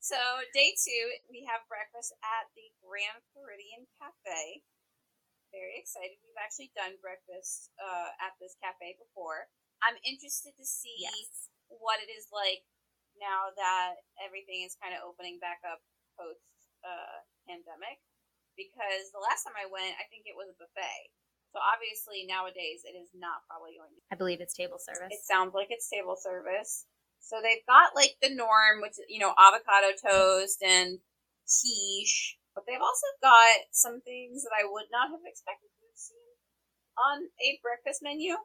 [0.01, 0.17] So
[0.55, 4.63] day two, we have breakfast at the Grand Floridian Cafe.
[5.51, 6.21] Very excited.
[6.23, 9.49] We've actually done breakfast uh, at this cafe before.
[9.83, 11.51] I'm interested to see Yes.
[11.69, 12.65] what it is like
[13.19, 15.81] now that everything is kind of opening back up
[16.17, 16.41] post
[16.87, 17.99] uh, pandemic.
[18.55, 21.13] Because the last time I went, I think it was a buffet.
[21.53, 24.01] So obviously nowadays it is not probably going to.
[24.09, 25.13] I believe it's table service.
[25.13, 26.89] It sounds like it's table service.
[27.21, 31.01] So they've got like the norm, which is you know, avocado toast and
[31.45, 36.01] quiche, but they've also got some things that I would not have expected to have
[36.01, 36.33] seen
[36.97, 38.41] on a breakfast menu,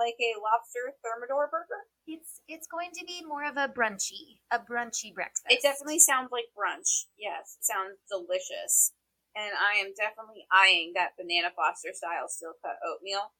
[0.00, 1.84] like a lobster thermidor burger.
[2.08, 5.52] It's it's going to be more of a brunchy, a brunchy breakfast.
[5.52, 7.12] It definitely sounds like brunch.
[7.20, 8.96] Yes, it sounds delicious.
[9.36, 13.30] And I am definitely eyeing that Banana Foster style steel cut oatmeal.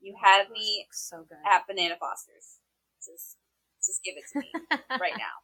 [0.00, 1.42] You had me so good.
[1.44, 2.62] at Banana Foster's.
[3.02, 3.36] Just
[3.84, 4.48] just give it to me
[5.02, 5.42] right now.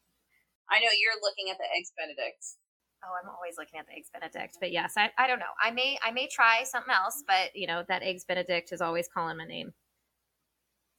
[0.71, 2.57] I know you're looking at the eggs Benedict.
[3.05, 5.53] Oh, I'm always looking at the eggs Benedict, but yes, I, I don't know.
[5.63, 9.09] I may I may try something else, but you know that eggs Benedict is always
[9.13, 9.75] calling my name.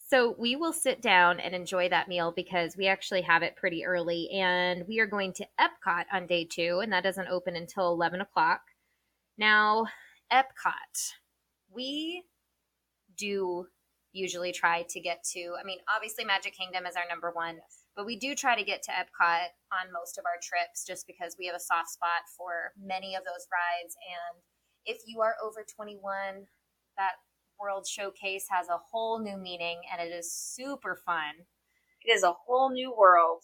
[0.09, 3.85] So we will sit down and enjoy that meal because we actually have it pretty
[3.85, 7.91] early, and we are going to Epcot on day two, and that doesn't open until
[7.91, 8.61] eleven o'clock.
[9.37, 9.85] Now,
[10.31, 11.11] Epcot,
[11.69, 12.23] we
[13.17, 13.67] do
[14.13, 15.55] usually try to get to.
[15.59, 17.57] I mean, obviously, Magic Kingdom is our number one,
[17.93, 21.35] but we do try to get to Epcot on most of our trips just because
[21.37, 23.97] we have a soft spot for many of those rides.
[24.07, 24.41] And
[24.85, 25.99] if you are over 21,
[26.97, 27.11] that
[27.59, 31.45] World Showcase has a whole new meaning and it is super fun.
[32.03, 33.43] It is a whole new world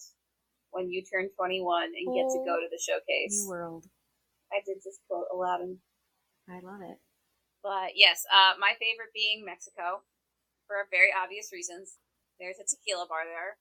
[0.70, 3.42] when you turn 21 and whole get to go to the showcase.
[3.42, 3.86] New world.
[4.52, 5.78] I did just quote Aladdin.
[6.48, 6.98] I love it.
[7.62, 10.02] But yes, uh, my favorite being Mexico
[10.66, 11.98] for very obvious reasons.
[12.38, 13.56] There's a tequila bar there.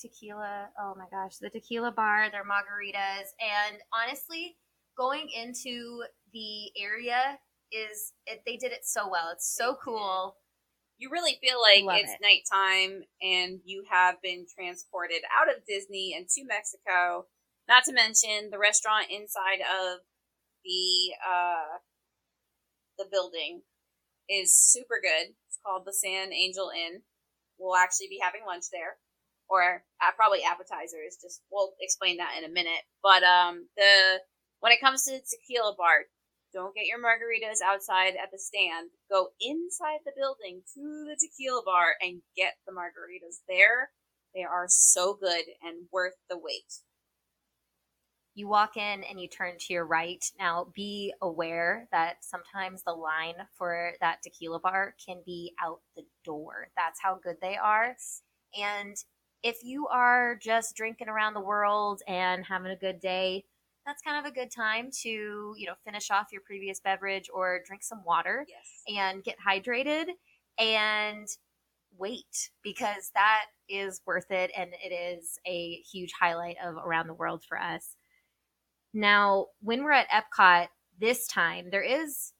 [0.00, 4.56] Tequila, oh my gosh, the tequila bar, their margaritas, and honestly,
[4.96, 7.38] going into the area
[7.72, 9.30] is it, they did it so well.
[9.32, 10.36] It's so cool.
[10.98, 12.20] You really feel like Love it's it.
[12.22, 17.26] nighttime and you have been transported out of Disney and to Mexico.
[17.68, 20.00] Not to mention the restaurant inside of
[20.64, 21.78] the uh,
[22.98, 23.62] the building
[24.28, 25.34] is super good.
[25.48, 27.02] It's called the San Angel Inn.
[27.58, 28.98] We'll actually be having lunch there,
[29.48, 31.18] or uh, probably appetizers.
[31.20, 32.84] Just we'll explain that in a minute.
[33.02, 34.20] But um, the
[34.60, 36.06] when it comes to the tequila bar,
[36.56, 38.88] don't get your margaritas outside at the stand.
[39.10, 43.90] Go inside the building to the tequila bar and get the margaritas there.
[44.34, 46.80] They are so good and worth the wait.
[48.34, 50.24] You walk in and you turn to your right.
[50.38, 56.04] Now, be aware that sometimes the line for that tequila bar can be out the
[56.24, 56.68] door.
[56.74, 57.96] That's how good they are.
[58.58, 58.96] And
[59.42, 63.44] if you are just drinking around the world and having a good day,
[63.86, 65.08] that's kind of a good time to,
[65.56, 68.98] you know, finish off your previous beverage or drink some water Yes.
[68.98, 70.06] and get hydrated
[70.58, 71.28] and
[71.96, 77.14] wait because that is worth it and it is a huge highlight of around the
[77.14, 77.96] world for us.
[78.92, 80.68] Now, when we're at Epcot
[80.98, 82.32] this time, there is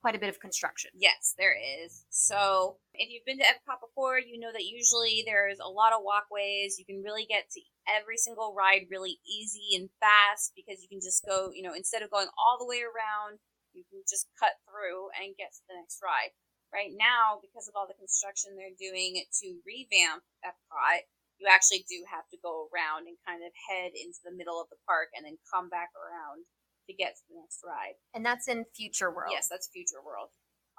[0.00, 0.90] quite a bit of construction.
[0.96, 2.04] Yes, there is.
[2.08, 6.00] So, if you've been to Epcot before, you know that usually there's a lot of
[6.02, 6.80] walkways.
[6.80, 11.00] You can really get to every single ride really easy and fast because you can
[11.00, 13.38] just go, you know, instead of going all the way around,
[13.72, 16.32] you can just cut through and get to the next ride.
[16.72, 21.02] Right now, because of all the construction they're doing to revamp Epcot,
[21.40, 24.70] you actually do have to go around and kind of head into the middle of
[24.70, 26.46] the park and then come back around
[26.90, 27.94] to get to the next ride.
[28.14, 29.30] And that's in Future World.
[29.32, 30.28] Yes, that's Future World.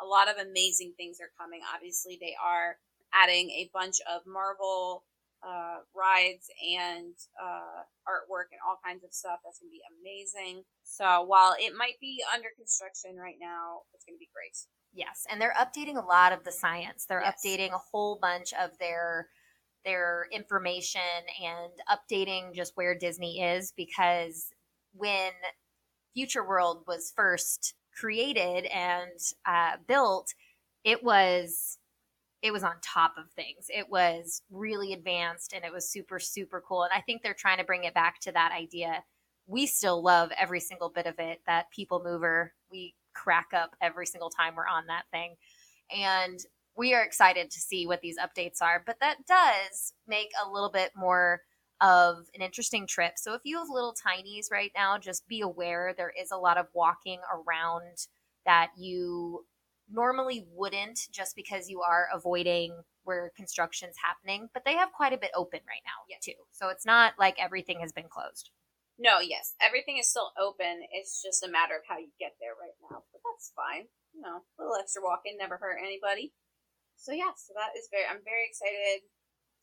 [0.02, 1.62] A lot of amazing things are coming.
[1.74, 2.78] Obviously, they are
[3.14, 5.04] adding a bunch of Marvel
[5.46, 9.40] uh, rides and uh, artwork and all kinds of stuff.
[9.44, 10.64] That's going to be amazing.
[10.84, 14.58] So while it might be under construction right now, it's going to be great.
[14.94, 17.06] Yes, and they're updating a lot of the science.
[17.08, 17.42] They're Yes.
[17.44, 19.30] updating a whole bunch of their
[19.84, 21.02] their information
[21.44, 24.54] and updating just where Disney is because
[24.94, 25.32] when
[26.14, 29.12] Future World was first created and
[29.46, 30.34] uh, built,
[30.84, 31.78] it was
[32.42, 33.68] it was on top of things.
[33.70, 36.84] It was really advanced and it was super super cool.
[36.84, 39.04] And I think they're trying to bring it back to that idea.
[39.48, 41.42] We still love every single bit of it.
[41.46, 45.36] That people mover, we crack up every single time we're on that thing.
[45.96, 46.40] And
[46.76, 48.82] we are excited to see what these updates are.
[48.86, 51.42] But that does make a little bit more
[51.82, 53.14] of an interesting trip.
[53.18, 56.58] So if you have little tinies right now, just be aware there is a lot
[56.58, 58.08] of walking around
[58.46, 59.46] that you
[59.90, 62.72] normally wouldn't just because you are avoiding
[63.04, 66.24] where construction's happening, but they have quite a bit open right now Yes.
[66.24, 66.38] too.
[66.52, 68.52] So it's not like everything has been closed.
[69.00, 70.86] No, yes, everything is still open.
[70.92, 73.04] It's just a matter of how you get there right now.
[73.12, 73.88] But that's fine.
[74.14, 76.34] You know, a little extra walking never hurt anybody.
[76.98, 78.06] So yeah, so that is very.
[78.06, 79.02] I'm very excited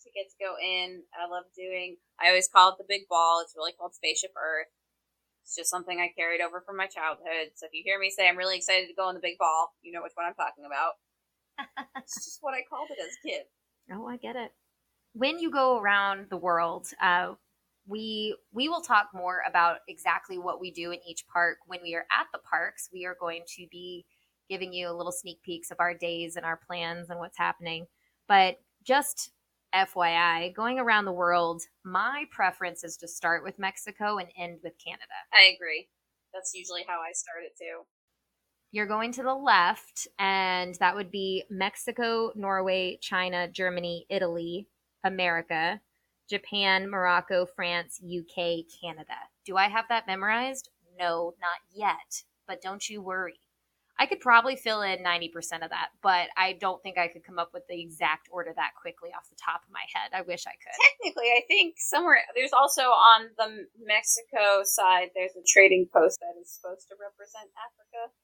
[0.04, 1.02] to get to go in.
[1.12, 1.96] I love doing.
[2.20, 3.40] I always call it the big ball.
[3.42, 4.70] It's really called Spaceship Earth.
[5.42, 7.56] It's just something I carried over from my childhood.
[7.56, 9.72] So if you hear me say I'm really excited to go in the big ball,
[9.82, 11.00] you know which one I'm talking about.
[11.96, 13.42] it's just what I called it as a kid.
[13.90, 14.52] Oh, I get it.
[15.14, 17.34] When you go around the world, uh,
[17.86, 21.94] we we will talk more about exactly what we do in each park when we
[21.94, 22.90] are at the parks.
[22.92, 24.04] We are going to be
[24.48, 27.86] giving you a little sneak peeks of our days and our plans and what's happening.
[28.26, 29.30] But just
[29.74, 34.74] FYI, going around the world, my preference is to start with Mexico and end with
[34.84, 35.04] Canada.
[35.32, 35.88] I agree.
[36.32, 37.82] That's usually how I start it too.
[38.70, 44.68] You're going to the left, and that would be Mexico, Norway, China, Germany, Italy,
[45.04, 45.80] America,
[46.28, 49.14] Japan, Morocco, France, UK, Canada.
[49.46, 50.68] Do I have that memorized?
[50.98, 52.24] No, not yet.
[52.46, 53.40] But don't you worry.
[53.98, 57.38] I could probably fill in 90% of that, but I don't think I could come
[57.38, 60.14] up with the exact order that quickly off the top of my head.
[60.14, 60.70] I wish I could.
[60.78, 66.38] Technically, I think somewhere there's also on the Mexico side, there's a trading post that
[66.40, 68.14] is supposed to represent Africa.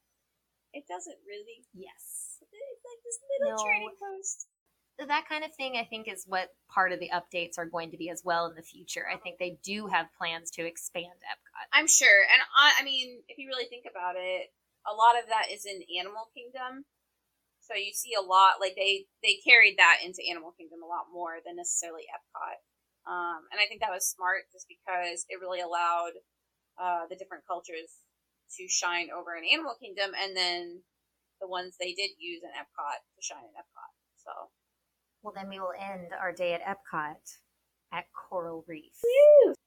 [0.72, 1.66] It doesn't really.
[1.74, 2.38] Yes.
[2.38, 3.64] It's like this little No.
[3.64, 4.46] trading post.
[4.98, 7.96] That kind of thing, I think, is what part of the updates are going to
[7.96, 9.02] be as well in the future.
[9.10, 11.66] I think they do have plans to expand Epcot.
[11.72, 14.54] I'm sure, and I, I mean, if you really think about it,
[14.85, 16.85] a lot of that is in Animal Kingdom.
[17.64, 21.09] So you see a lot, like they they carried that into Animal Kingdom a lot
[21.09, 22.61] more than necessarily Epcot.
[23.09, 26.16] Um, and I think that was smart, just because it really allowed
[26.80, 28.05] uh, the different cultures
[28.57, 30.85] to shine over in Animal Kingdom, and then
[31.41, 33.93] the ones they did use in Epcot to shine in Epcot.
[34.20, 34.32] So
[35.22, 37.20] Well, then we will end our day at Epcot
[37.93, 38.93] at Coral Reef.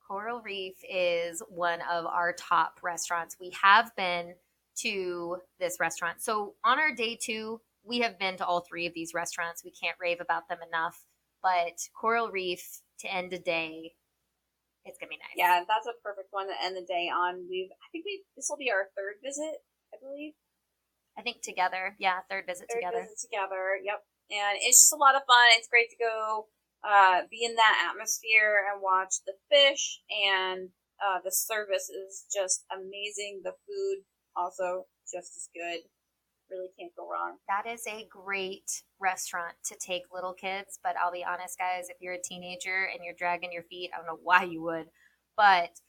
[0.08, 3.38] Coral Reef is one of our top restaurants.
[3.40, 4.36] We have been
[4.82, 6.22] to this restaurant.
[6.22, 9.64] So on our day two, we have been to all three of these restaurants.
[9.64, 10.98] We can't rave about them enough.
[11.42, 13.94] But Coral Reef to end a day,
[14.86, 15.38] it's gonna be nice.
[15.38, 17.46] yeah, that's a perfect one to end the day on.
[17.50, 19.62] We've I think we this will be our third visit,
[19.94, 20.34] I believe.
[21.18, 21.96] I think together.
[22.00, 23.02] Yeah, third visit third together.
[23.04, 23.78] visit together.
[23.84, 24.02] Yep.
[24.30, 25.56] And it's just a lot of fun.
[25.56, 26.48] It's great to go
[26.86, 30.02] uh, be in that atmosphere and watch the fish.
[30.10, 30.70] And
[31.02, 33.42] uh, the service is just amazing.
[33.44, 34.06] The food
[34.38, 35.82] also just as good.
[36.50, 37.38] Really can't go wrong.
[37.50, 41.98] That is a great restaurant to take little kids, but I'll be honest, guys, if
[42.00, 44.86] you're a teenager and you're dragging your feet, I don't know why you would,
[45.36, 45.82] but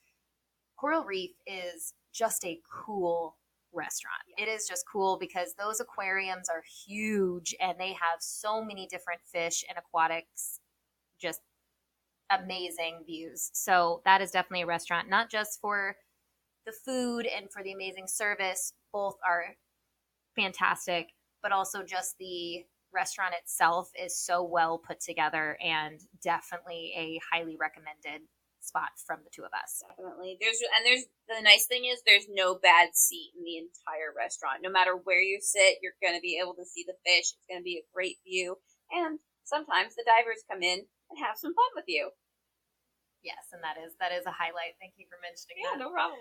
[0.76, 3.36] Coral Reef is just a cool
[3.72, 4.22] restaurant.
[4.36, 9.20] It is just cool because those aquariums are huge and they have so many different
[9.24, 10.58] fish and aquatics,
[11.20, 11.40] just
[12.30, 13.50] amazing views.
[13.54, 15.96] So that is definitely a restaurant, not just for
[16.68, 18.72] the food and for the amazing service.
[18.92, 19.56] Both are
[20.36, 21.08] fantastic,
[21.42, 27.56] but also just the restaurant itself is so well put together and definitely a highly
[27.58, 28.24] recommended
[28.60, 29.80] spot from the two of us.
[29.96, 30.36] Definitely.
[30.40, 34.60] There's and there's the nice thing is there's no bad seat in the entire restaurant.
[34.60, 37.32] No matter where you sit, you're going to be able to see the fish.
[37.32, 38.56] It's going to be a great view.
[38.92, 42.12] And sometimes the divers come in and have some fun with you.
[43.24, 44.78] Yes, and that is that is a highlight.
[44.80, 45.82] Thank you for mentioning Yeah, that.
[45.82, 46.20] no problem.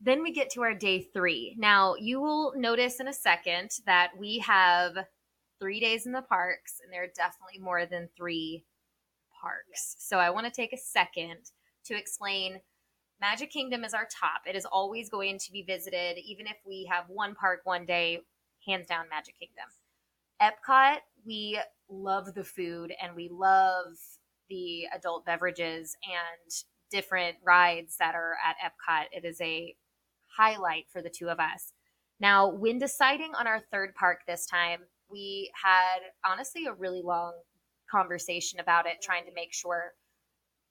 [0.00, 1.54] Then we get to our day three.
[1.58, 4.96] Now, you will notice in a second that we have
[5.60, 8.64] three days in the parks, and there are definitely more than three
[9.40, 9.96] parks.
[9.98, 11.36] So I want to take a second
[11.84, 12.60] to explain
[13.20, 14.42] Magic Kingdom is our top.
[14.46, 18.20] It is always going to be visited, even if we have one park one day,
[18.66, 19.66] hands down Magic Kingdom.
[20.40, 23.98] Epcot, we love the food and we love
[24.48, 26.52] the adult beverages and
[26.90, 29.04] different rides that are at Epcot.
[29.12, 29.76] It is a
[30.36, 31.72] highlight for the two of us.
[32.20, 37.32] Now, when deciding on our third park this time, we had honestly a really long
[37.90, 39.92] conversation about it, trying to make sure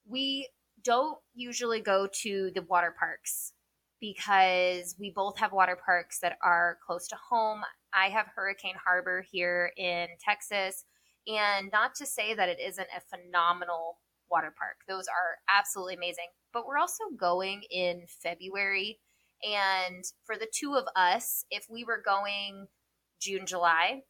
[0.08, 0.48] we
[0.82, 3.52] don't usually go to the water parks
[4.00, 7.60] because we both have water parks that are close to home.
[7.92, 10.84] I have Hurricane Harbor here in Texas,
[11.26, 13.98] and not to say that it isn't a phenomenal
[14.30, 16.28] water park, those are absolutely amazing.
[16.52, 19.00] But we're also going in February,
[19.42, 22.66] and for the two of us, if we were going
[23.20, 24.02] June, July,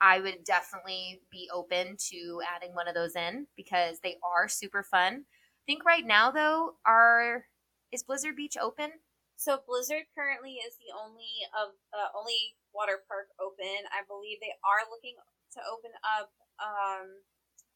[0.00, 4.82] I would definitely be open to adding one of those in because they are super
[4.82, 5.24] fun.
[5.24, 7.46] I think right now though, are
[7.92, 8.90] is Blizzard Beach open?
[9.36, 13.86] So Blizzard currently is the only of uh, only water park open.
[13.94, 15.14] I believe they are looking
[15.54, 17.22] to open up um,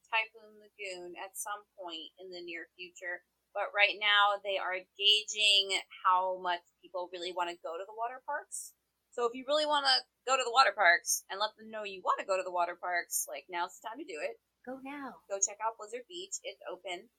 [0.07, 3.23] Typhoon Lagoon at some point in the near future.
[3.57, 7.97] But right now they are gauging how much people really want to go to the
[7.97, 8.77] water parks.
[9.17, 9.97] So if you really want to
[10.29, 12.53] go to the water parks and let them know you want to go to the
[12.53, 14.37] water parks, like now's the time to do it.
[14.61, 15.25] Go now.
[15.25, 16.37] Go check out Blizzard Beach.
[16.45, 17.09] It's open.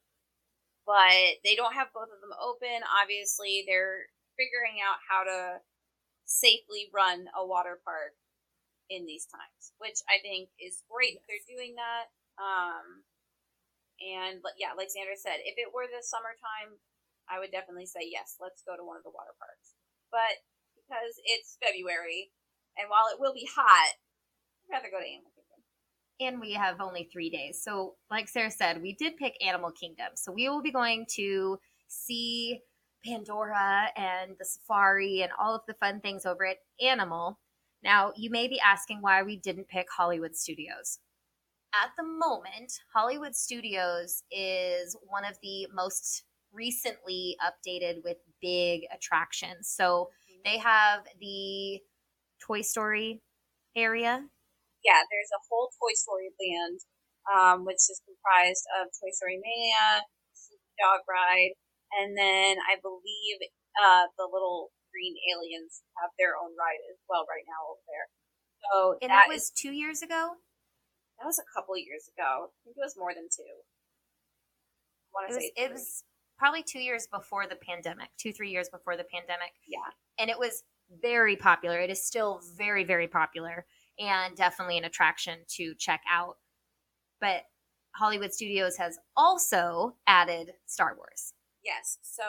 [0.87, 2.87] But they don't have both of them open.
[2.87, 4.07] Obviously, they're
[4.39, 5.59] figuring out how to
[6.23, 8.15] safely run a water park
[8.87, 11.27] in these times, which I think is great yes.
[11.27, 12.15] they're doing that.
[12.39, 13.03] Um,
[13.99, 16.79] and yeah, like Sandra said, if it were the summertime,
[17.29, 19.77] I would definitely say yes, let's go to one of the water parks.
[20.11, 20.41] But
[20.77, 22.33] because it's February,
[22.79, 23.93] and while it will be hot,
[24.65, 25.61] I'd rather go to Animal Kingdom.
[26.21, 27.61] And we have only three days.
[27.63, 30.15] So, like Sarah said, we did pick Animal Kingdom.
[30.15, 32.61] So, we will be going to see
[33.05, 37.39] Pandora and the safari and all of the fun things over at Animal.
[37.83, 40.99] Now, you may be asking why we didn't pick Hollywood Studios.
[41.75, 49.69] At the moment, Hollywood Studios is one of the most recently updated with big attractions.
[49.69, 50.41] So mm-hmm.
[50.45, 51.81] they have the
[52.41, 53.21] Toy Story
[53.77, 54.25] area.
[54.85, 56.81] Yeah, there's a whole Toy Story land,
[57.29, 60.03] um, which is comprised of Toy Story Mania,
[60.81, 61.53] Dog Ride,
[62.01, 63.39] and then I believe
[63.77, 68.09] uh, the little green aliens have their own ride as well right now over there.
[68.65, 70.41] So and that, that was is, two years ago.
[71.19, 72.49] That was a couple years ago.
[72.49, 73.43] I think it was more than two.
[75.17, 76.05] I it was, it was
[76.39, 79.53] probably two years before the pandemic, two three years before the pandemic.
[79.67, 80.63] Yeah, and it was
[81.03, 81.81] very popular.
[81.81, 83.67] It is still very very popular
[83.99, 86.37] and definitely an attraction to check out.
[87.21, 87.43] But
[87.97, 91.33] Hollywood Studios has also added Star Wars.
[91.65, 91.99] Yes.
[92.03, 92.23] So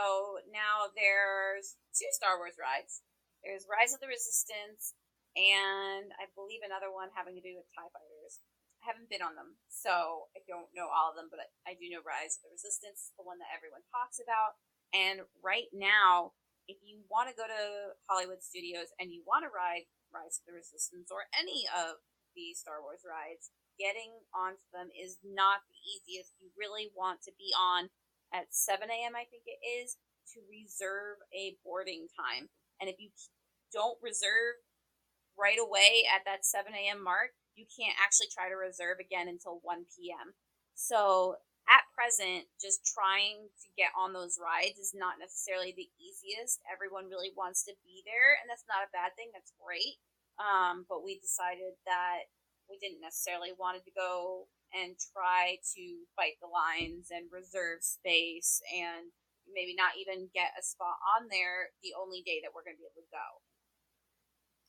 [0.52, 3.02] now there's two Star Wars rides.
[3.44, 4.96] There's Rise of the Resistance
[5.38, 8.42] and I believe another one having to do with TIE fighters.
[8.80, 11.92] I haven't been on them, so I don't know all of them, but I do
[11.92, 14.56] know Rise of the Resistance, the one that everyone talks about.
[14.96, 16.32] And right now,
[16.72, 20.48] if you want to go to Hollywood Studios and you want to ride Rise of
[20.48, 22.00] the Resistance or any of
[22.38, 26.36] the Star Wars rides, getting onto them is not the easiest.
[26.40, 27.92] You really want to be on
[28.32, 29.98] at 7 a.m., I think it is,
[30.36, 32.54] to reserve a boarding time.
[32.78, 33.10] And if you
[33.74, 34.62] don't reserve
[35.34, 37.02] right away at that 7 a.m.
[37.02, 40.32] mark, you can't actually try to reserve again until 1 p.m.
[40.80, 46.64] So at present, just trying to get on those rides is not necessarily the easiest.
[46.66, 49.30] Everyone really wants to be there, and that's not a bad thing.
[49.36, 49.99] That's great.
[50.39, 52.32] Um, but we decided that
[52.72, 55.84] we didn't necessarily wanted to go and try to
[56.16, 59.12] fight the lines and reserve space and
[59.49, 62.82] maybe not even get a spot on there the only day that we're going to
[62.82, 63.28] be able to go.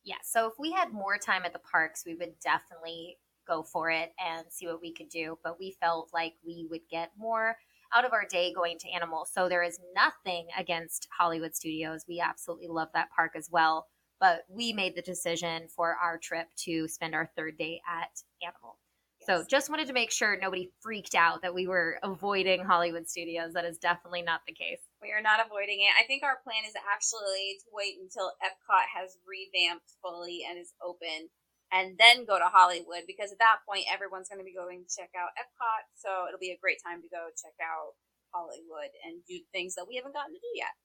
[0.05, 3.91] Yeah, so if we had more time at the parks, we would definitely go for
[3.91, 5.39] it and see what we could do.
[5.45, 7.57] But we felt like we would get more
[7.95, 9.27] out of our day going to Animal.
[9.31, 12.05] So there is nothing against Hollywood Studios.
[12.09, 13.89] We absolutely love that park as well.
[14.21, 18.79] But we made the decision for our trip to spend our third day at Animal.
[19.23, 23.53] So just wanted to make sure nobody freaked out that we were avoiding Hollywood studios.
[23.53, 24.81] That is definitely not the case.
[25.01, 25.97] We are not avoiding it.
[25.97, 30.77] I think our plan is actually to wait until Epcot has revamped fully and is
[30.85, 31.33] open
[31.73, 34.91] and then go to Hollywood because at that point everyone's going to be going to
[34.93, 35.89] check out Epcot.
[35.97, 37.97] So it'll be a great time to go check out
[38.35, 40.77] Hollywood and do things that we haven't gotten to do yet.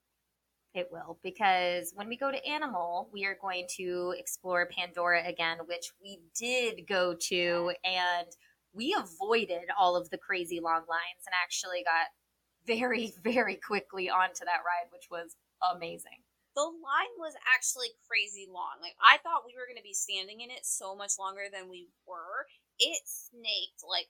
[0.75, 5.59] It will, because when we go to Animal, we are going to explore Pandora again,
[5.67, 8.27] which we did go to, and
[8.73, 12.11] we avoided all of the crazy long lines and actually got
[12.67, 15.35] very, very quickly onto that ride, which was
[15.73, 16.23] amazing.
[16.55, 18.79] The line was actually crazy long.
[18.81, 21.69] Like I thought we were going to be standing in it so much longer than
[21.69, 22.47] we were.
[22.79, 24.07] It snaked like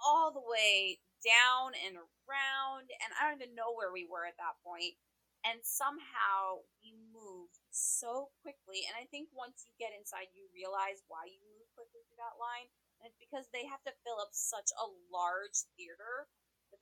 [0.00, 4.40] all the way down and around, and I don't even know where we were at
[4.40, 4.96] that point.
[5.44, 11.02] and somehow we moved so quickly and i think once you get inside you realize
[11.10, 12.68] why you move quickly through that line
[13.02, 16.30] and it's because they have to fill up such a large theater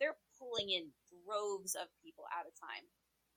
[0.01, 2.88] they're pulling in droves of people at a time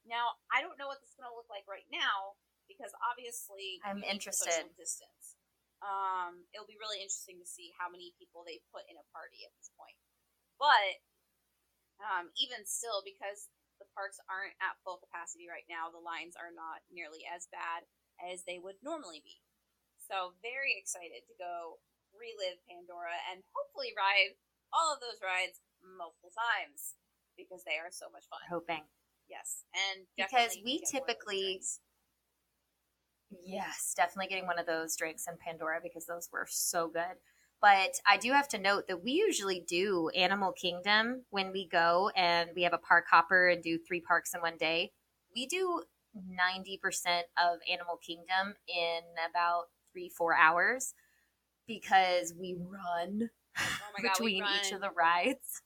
[0.08, 2.34] now i don't know what this is going to look like right now
[2.66, 5.38] because obviously i'm interested Social distance
[5.84, 9.44] um, it'll be really interesting to see how many people they put in a party
[9.44, 10.00] at this point
[10.56, 11.04] but
[12.00, 13.52] um, even still because
[13.84, 15.92] the parks aren't at full capacity right now.
[15.92, 17.84] The lines are not nearly as bad
[18.24, 19.44] as they would normally be.
[20.08, 21.84] So, very excited to go
[22.14, 24.38] relive Pandora and hopefully ride
[24.72, 25.60] all of those rides
[25.98, 26.96] multiple times
[27.38, 28.40] because they are so much fun.
[28.50, 28.84] Hoping.
[29.30, 29.64] Yes.
[29.74, 31.62] And because we typically.
[33.44, 37.18] Yes, definitely getting one of those drinks in Pandora because those were so good.
[37.60, 42.12] But I do have to note that we usually do Animal Kingdom when we go
[42.16, 44.92] and we have a park hopper and do three parks in one day.
[45.36, 45.82] We do
[46.16, 50.94] 90% of Animal Kingdom in about three, four hours
[51.66, 53.62] because we run Oh
[53.98, 55.62] my God, we between each of the rides.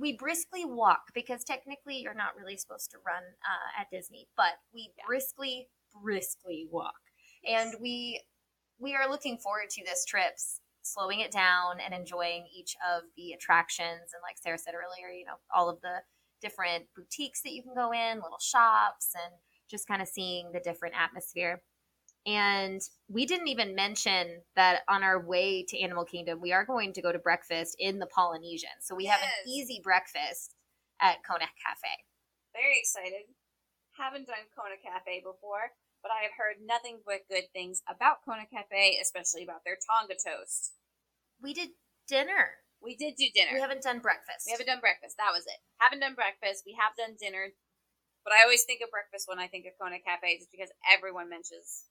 [0.00, 4.54] We briskly walk because technically you're not really supposed to run uh, at Disney, but
[4.72, 5.04] we Yeah.
[5.06, 5.68] briskly,
[6.02, 7.00] briskly walk,
[7.46, 8.22] and we
[8.78, 10.38] we are looking forward to this trip,
[10.82, 14.14] slowing it down and enjoying each of the attractions.
[14.14, 16.02] And like Sarah said earlier, you know, all of the
[16.40, 19.34] different boutiques that you can go in, little shops, and
[19.70, 21.62] just kind of seeing the different atmosphere.
[22.26, 26.92] And we didn't even mention that on our way to Animal Kingdom, we are going
[26.92, 28.76] to go to breakfast in the Polynesian.
[28.80, 30.54] So we have an easy breakfast
[31.00, 31.88] at Kona Cafe.
[32.52, 33.24] Very excited.
[33.96, 38.44] Haven't done Kona Cafe before, but I have heard nothing but good things about Kona
[38.52, 40.76] Cafe, especially about their Tonga toast.
[41.40, 41.70] We did
[42.06, 42.60] dinner.
[42.84, 43.52] We did do dinner.
[43.56, 44.44] We haven't done breakfast.
[44.44, 45.16] We haven't done breakfast.
[45.16, 45.60] That was it.
[45.80, 46.64] Haven't done breakfast.
[46.64, 47.52] We have done dinner.
[48.24, 51.32] But I always think of breakfast when I think of Kona Cafe just because everyone
[51.32, 51.88] mentions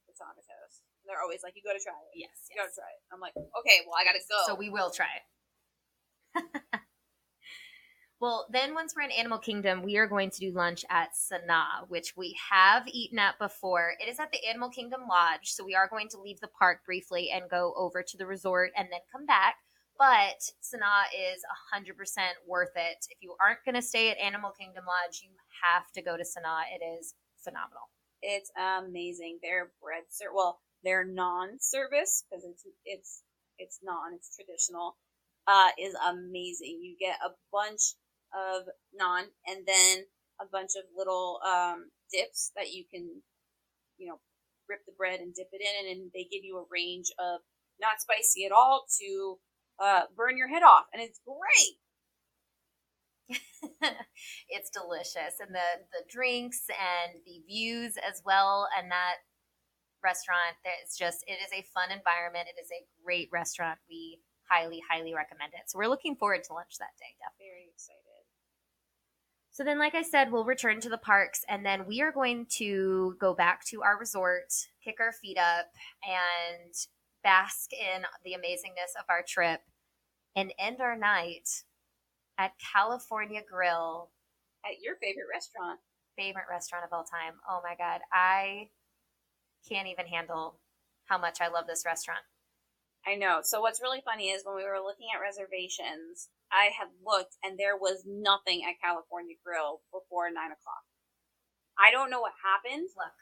[1.10, 2.14] They're always like, you got to try it.
[2.14, 2.46] Yes.
[2.52, 3.02] You gotta try it.
[3.10, 4.38] I'm like, okay, well, I got to go.
[4.46, 5.26] So we will try it.
[8.20, 11.90] well, then once we're in Animal Kingdom, we are going to do lunch at Sanaa,
[11.90, 13.94] which we have eaten at before.
[14.00, 16.86] It is at the Animal Kingdom Lodge, so we are going to leave the park
[16.86, 19.56] briefly and go over to the resort and then come back.
[19.98, 21.44] But Sanaa is
[21.76, 21.92] 100%
[22.48, 23.06] worth it.
[23.10, 25.32] If you aren't going to stay at Animal Kingdom Lodge, you
[25.66, 26.64] have to go to Sanaa.
[26.74, 27.90] It is phenomenal.
[28.22, 29.40] It's amazing.
[29.42, 33.24] Their bread ser- well, their naan-service because it's it's
[33.58, 34.98] it's naan, it's traditional.
[35.48, 36.80] Uh, is amazing.
[36.82, 37.96] You get a bunch
[38.34, 38.64] of
[39.00, 40.06] naan, and then
[40.40, 43.22] a bunch of little um, dips that you can,
[43.98, 44.20] you know,
[44.70, 47.42] rip the bread and dip it in, and they give you a range of
[47.82, 49.40] not spicy at all to
[49.80, 51.78] uh, burn your head off, and it's great.
[54.50, 59.16] it's delicious and the the drinks and the views as well and that
[60.04, 64.20] restaurant it's just it is a fun environment it is a great restaurant we
[64.50, 68.24] highly highly recommend it so we're looking forward to lunch that day definitely Very excited.
[69.52, 72.46] so then like i said we'll return to the parks and then we are going
[72.58, 74.54] to go back to our resort
[74.84, 75.68] kick our feet up
[76.04, 76.74] and
[77.24, 79.62] bask in the amazingness of our trip
[80.36, 81.64] and end our night
[82.40, 84.10] at california grill
[84.66, 85.80] At your favorite restaurant.
[86.18, 87.36] favorite restaurant of all time.
[87.48, 88.70] Oh my god, I
[89.68, 90.60] can't even handle
[91.06, 92.24] how much I love this restaurant.
[93.06, 93.40] I know.
[93.44, 97.58] So what's really funny is when we were looking at reservations, I had looked and
[97.58, 100.84] there was nothing at California Grill before nine o'clock.
[101.80, 102.90] I don't know what happened.
[102.98, 103.16] Look,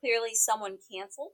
[0.00, 1.32] Clearly, someone canceled.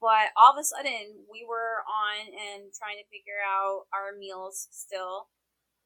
[0.00, 4.68] But all of a sudden, we were on and trying to figure out our meals
[4.70, 5.28] still,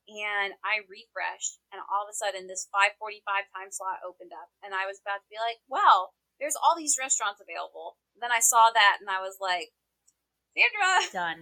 [0.06, 4.54] and I refreshed, and all of a sudden, this five forty-five time slot opened up,
[4.62, 8.40] and I was about to be like, "Well, there's all these restaurants available." Then I
[8.40, 9.74] saw that, and I was like,
[10.54, 11.40] "Sandra, done.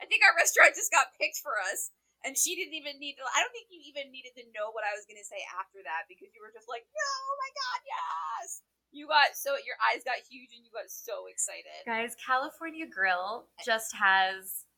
[0.00, 1.92] I think our restaurant just got picked for us.
[2.20, 4.84] And she didn't even need to, I don't think you even needed to know what
[4.84, 7.52] I was going to say after that because you were just like, no, oh my
[7.56, 8.60] God, yes.
[8.92, 11.88] You got so, your eyes got huge and you got so excited.
[11.88, 14.68] Guys, California Grill just has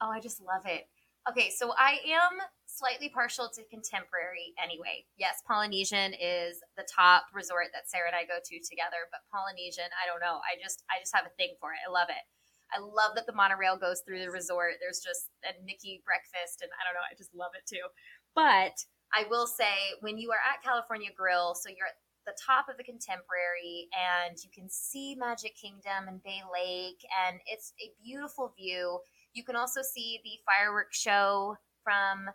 [0.00, 0.86] Oh, I just love it.
[1.28, 5.04] Okay, so I am slightly partial to contemporary anyway.
[5.20, 9.92] Yes, Polynesian is the top resort that Sarah and I go to together, but Polynesian,
[9.92, 10.40] I don't know.
[10.40, 11.84] I just I just have a thing for it.
[11.84, 12.24] I love it.
[12.72, 14.80] I love that the monorail goes through the resort.
[14.80, 17.04] There's just a Mickey breakfast, and I don't know.
[17.04, 17.84] I just love it too.
[18.32, 18.80] But
[19.12, 22.80] I will say, when you are at California Grill, so you're at the top of
[22.80, 28.52] the contemporary, and you can see Magic Kingdom and Bay Lake, and it's a beautiful
[28.56, 29.00] view.
[29.38, 32.26] You can also see the fireworks show from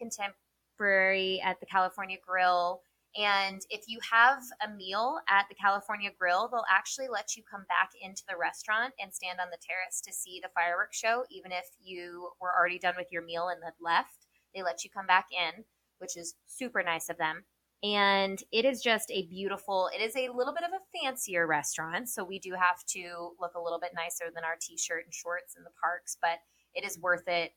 [0.00, 2.80] contemporary at the California Grill.
[3.18, 7.66] And if you have a meal at the California Grill, they'll actually let you come
[7.68, 11.52] back into the restaurant and stand on the terrace to see the fireworks show, even
[11.52, 14.24] if you were already done with your meal and had left.
[14.54, 15.64] They let you come back in,
[15.98, 17.44] which is super nice of them.
[17.82, 22.08] And it is just a beautiful, it is a little bit of a fancier restaurant.
[22.08, 25.12] So we do have to look a little bit nicer than our t shirt and
[25.14, 26.38] shorts in the parks, but
[26.74, 27.52] it is worth it,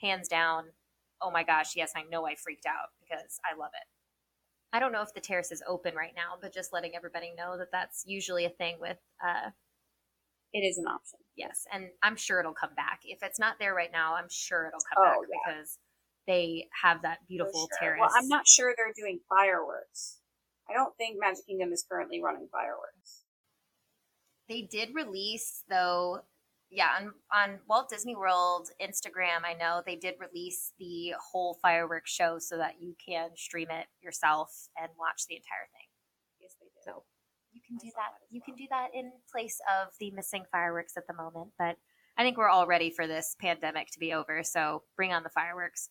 [0.00, 0.64] hands down.
[1.20, 3.86] Oh my gosh, yes, I know I freaked out because I love it.
[4.72, 7.58] I don't know if the terrace is open right now, but just letting everybody know
[7.58, 9.50] that that's usually a thing with, uh,
[10.52, 11.18] It is an option.
[11.36, 13.00] yes, and I'm sure it'll come back.
[13.04, 15.52] If it's not there right now, I'm sure it'll come back Oh, yeah.
[15.54, 15.78] because
[16.28, 17.78] they have that beautiful sure.
[17.80, 18.00] terrace.
[18.00, 20.18] Well, I'm not sure they're doing fireworks.
[20.70, 23.24] I don't think Magic Kingdom is currently running fireworks.
[24.48, 26.20] They did release though,
[26.70, 32.12] yeah, on, on Walt Disney World Instagram, I know they did release the whole fireworks
[32.12, 35.88] show so that you can stream it yourself and watch the entire thing.
[36.40, 36.84] Yes, they did.
[36.84, 37.04] So
[37.52, 37.96] you can I do that.
[37.96, 41.52] that as You can do that in place of the missing fireworks at the moment,
[41.58, 41.76] but
[42.18, 44.42] I think we're all ready for this pandemic to be over.
[44.42, 45.88] So bring on the fireworks.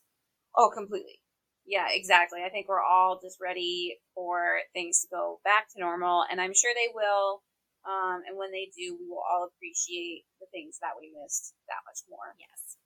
[0.58, 1.20] Oh, completely.
[1.64, 2.40] Yeah, exactly.
[2.44, 6.54] I think we're all just ready for things to go back to normal, and I'm
[6.54, 7.42] sure they will.
[7.86, 11.86] Um, and when they do, we will all appreciate the things that we missed that
[11.86, 12.34] much more.
[12.40, 12.76] Yes.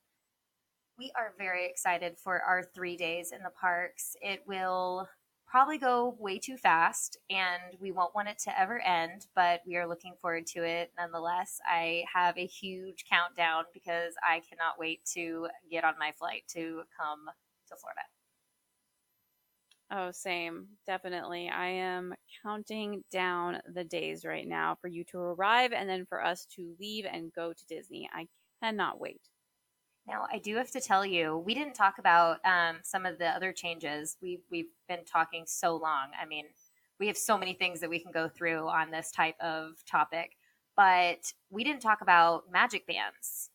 [0.99, 4.14] We are very excited for our three days in the parks.
[4.20, 5.09] It will
[5.47, 9.77] probably go way too fast and we won't want it to ever end, but we
[9.77, 11.59] are looking forward to it nonetheless.
[11.66, 16.83] I have a huge countdown because I cannot wait to get on my flight to
[16.99, 17.27] come
[17.73, 18.03] to Florida.
[19.95, 20.68] Oh, same.
[20.87, 21.51] Definitely.
[21.51, 26.25] I am counting down the days right now for you to arrive and then for
[26.25, 28.09] us to leave and go to Disney.
[28.12, 28.27] I
[28.62, 29.20] cannot wait.
[30.09, 33.29] Now, I do have to tell you, we didn't talk about um, some of the
[33.29, 34.16] other changes.
[34.23, 36.09] We've, we've been talking so long.
[36.20, 36.47] I mean,
[36.99, 40.37] we have so many things that we can go through on this type of topic,
[40.75, 43.51] but we didn't talk about magic bands.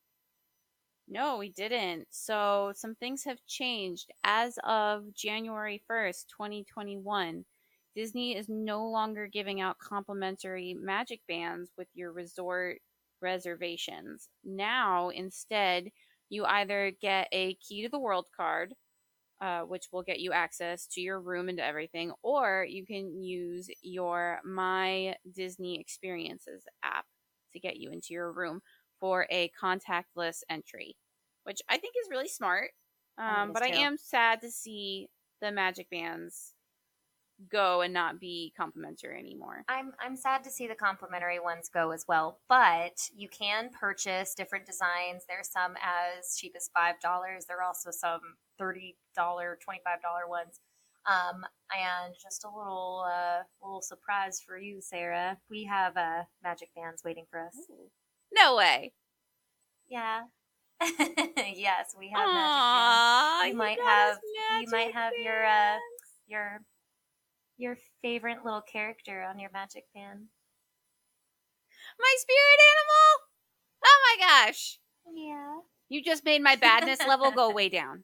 [1.08, 2.08] No, we didn't.
[2.12, 4.12] So, some things have changed.
[4.24, 7.46] As of January 1st, 2021,
[7.96, 12.80] Disney is no longer giving out complimentary magic bands with your resort
[13.22, 14.28] reservations.
[14.44, 15.90] Now, instead,
[16.30, 18.74] you either get a key to the world card,
[19.42, 23.70] uh, which will get you access to your room and everything, or you can use
[23.82, 27.06] your My Disney Experiences app
[27.54, 28.62] to get you into your room
[29.00, 30.96] for a contactless entry,
[31.44, 32.72] which I think is really smart.
[33.18, 35.10] Um, but I am sad to see
[35.42, 36.54] the magic bands
[37.52, 39.64] go and not be complimentary anymore.
[39.68, 44.34] I'm I'm sad to see the complimentary ones go as well, but you can purchase
[44.34, 45.24] different designs.
[45.28, 47.46] There's some as cheap as five dollars.
[47.48, 48.22] There are also some
[48.58, 50.60] thirty dollar, twenty five dollar ones.
[51.06, 55.38] Um, and just a little uh, little surprise for you, Sarah.
[55.50, 57.56] We have uh, magic bands waiting for us.
[57.72, 57.90] Ooh.
[58.34, 58.94] No way.
[59.90, 60.24] Yeah.
[60.82, 63.52] yes, we have Aww, magic.
[63.52, 64.18] You, might have
[64.62, 65.26] you might have bands.
[65.26, 65.78] your uh,
[66.28, 66.62] your
[67.58, 70.28] your favorite little character on your magic band?
[72.00, 73.28] My spirit animal?
[73.86, 74.80] Oh my gosh.
[75.16, 75.58] Yeah.
[75.90, 78.04] You just made my badness level go way down.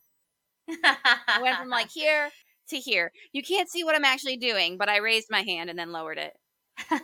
[0.70, 2.30] I went from like here
[2.70, 3.12] to here.
[3.34, 6.18] You can't see what I'm actually doing, but I raised my hand and then lowered
[6.18, 6.34] it.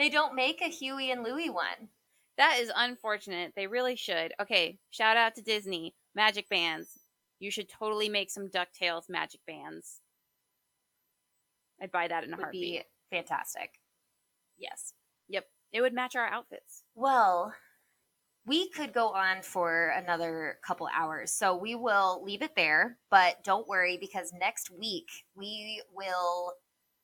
[0.00, 1.88] they don't make a Huey and Louie one.
[2.38, 3.52] That is unfortunate.
[3.54, 4.32] They really should.
[4.40, 5.94] Okay, shout out to Disney.
[6.14, 7.00] Magic bands.
[7.38, 10.00] You should totally make some DuckTales magic bands.
[11.82, 12.84] I'd buy that in a would heartbeat.
[13.10, 13.78] Be fantastic.
[14.58, 14.94] Yes.
[15.28, 15.46] Yep.
[15.72, 16.82] It would match our outfits.
[16.94, 17.54] Well,
[18.46, 21.30] we could go on for another couple hours.
[21.30, 26.54] So we will leave it there, but don't worry because next week we will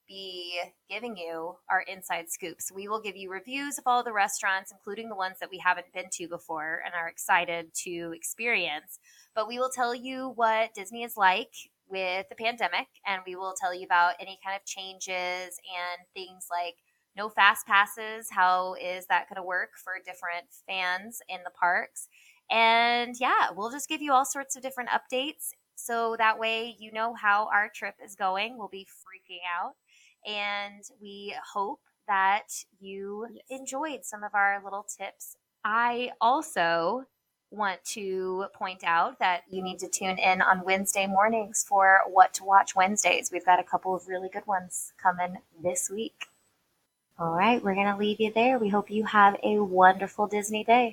[0.06, 2.72] be giving you our inside scoops.
[2.72, 5.92] We will give you reviews of all the restaurants, including the ones that we haven't
[5.92, 8.98] been to before and are excited to experience.
[9.34, 11.52] But we will tell you what Disney is like
[11.88, 16.46] with the pandemic, and we will tell you about any kind of changes and things
[16.50, 16.76] like
[17.16, 18.28] no fast passes.
[18.30, 22.08] How is that going to work for different fans in the parks?
[22.50, 26.90] And yeah, we'll just give you all sorts of different updates so that way you
[26.90, 28.56] know how our trip is going.
[28.56, 29.74] We'll be freaking out,
[30.26, 32.48] and we hope that
[32.80, 33.42] you yes.
[33.48, 35.36] enjoyed some of our little tips.
[35.64, 37.06] I also
[37.50, 42.34] want to point out that you need to tune in on Wednesday mornings for What
[42.34, 43.30] to Watch Wednesdays.
[43.32, 46.26] We've got a couple of really good ones coming this week.
[47.18, 48.58] All right, we're going to leave you there.
[48.58, 50.92] We hope you have a wonderful Disney day.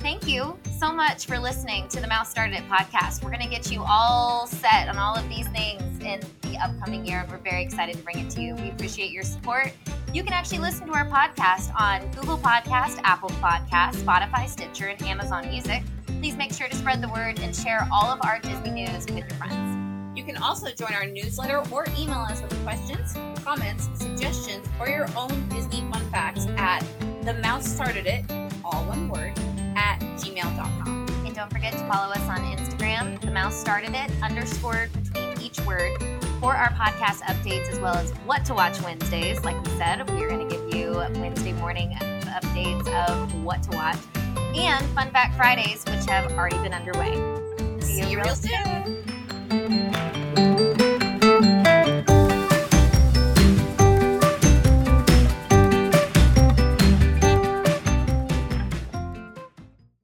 [0.00, 3.22] Thank you so much for listening to the Mouse Started It podcast.
[3.22, 7.04] We're going to get you all set on all of these things in the upcoming
[7.06, 8.54] year, and we're very excited to bring it to you.
[8.54, 9.72] We appreciate your support.
[10.12, 15.00] You can actually listen to our podcast on Google Podcast, Apple Podcast, Spotify, Stitcher, and
[15.02, 15.82] Amazon Music.
[16.06, 19.18] Please make sure to spread the word and share all of our Disney news with
[19.18, 20.18] your friends.
[20.18, 25.06] You can also join our newsletter or email us with questions, comments, suggestions, or your
[25.16, 26.84] own Disney fun facts at
[27.22, 28.24] the mouse started it,
[28.64, 29.38] all one word,
[29.76, 31.06] at gmail.com.
[31.24, 35.60] And don't forget to follow us on Instagram, the mouse started it, underscored between each
[35.60, 35.92] word
[36.40, 39.44] for our podcast updates as well as what to watch Wednesdays.
[39.44, 43.76] Like we said, we are going to give you Wednesday morning updates of what to
[43.76, 43.98] watch
[44.54, 47.14] and Fun Fact Fridays, which have already been underway.
[47.80, 49.89] See you real soon.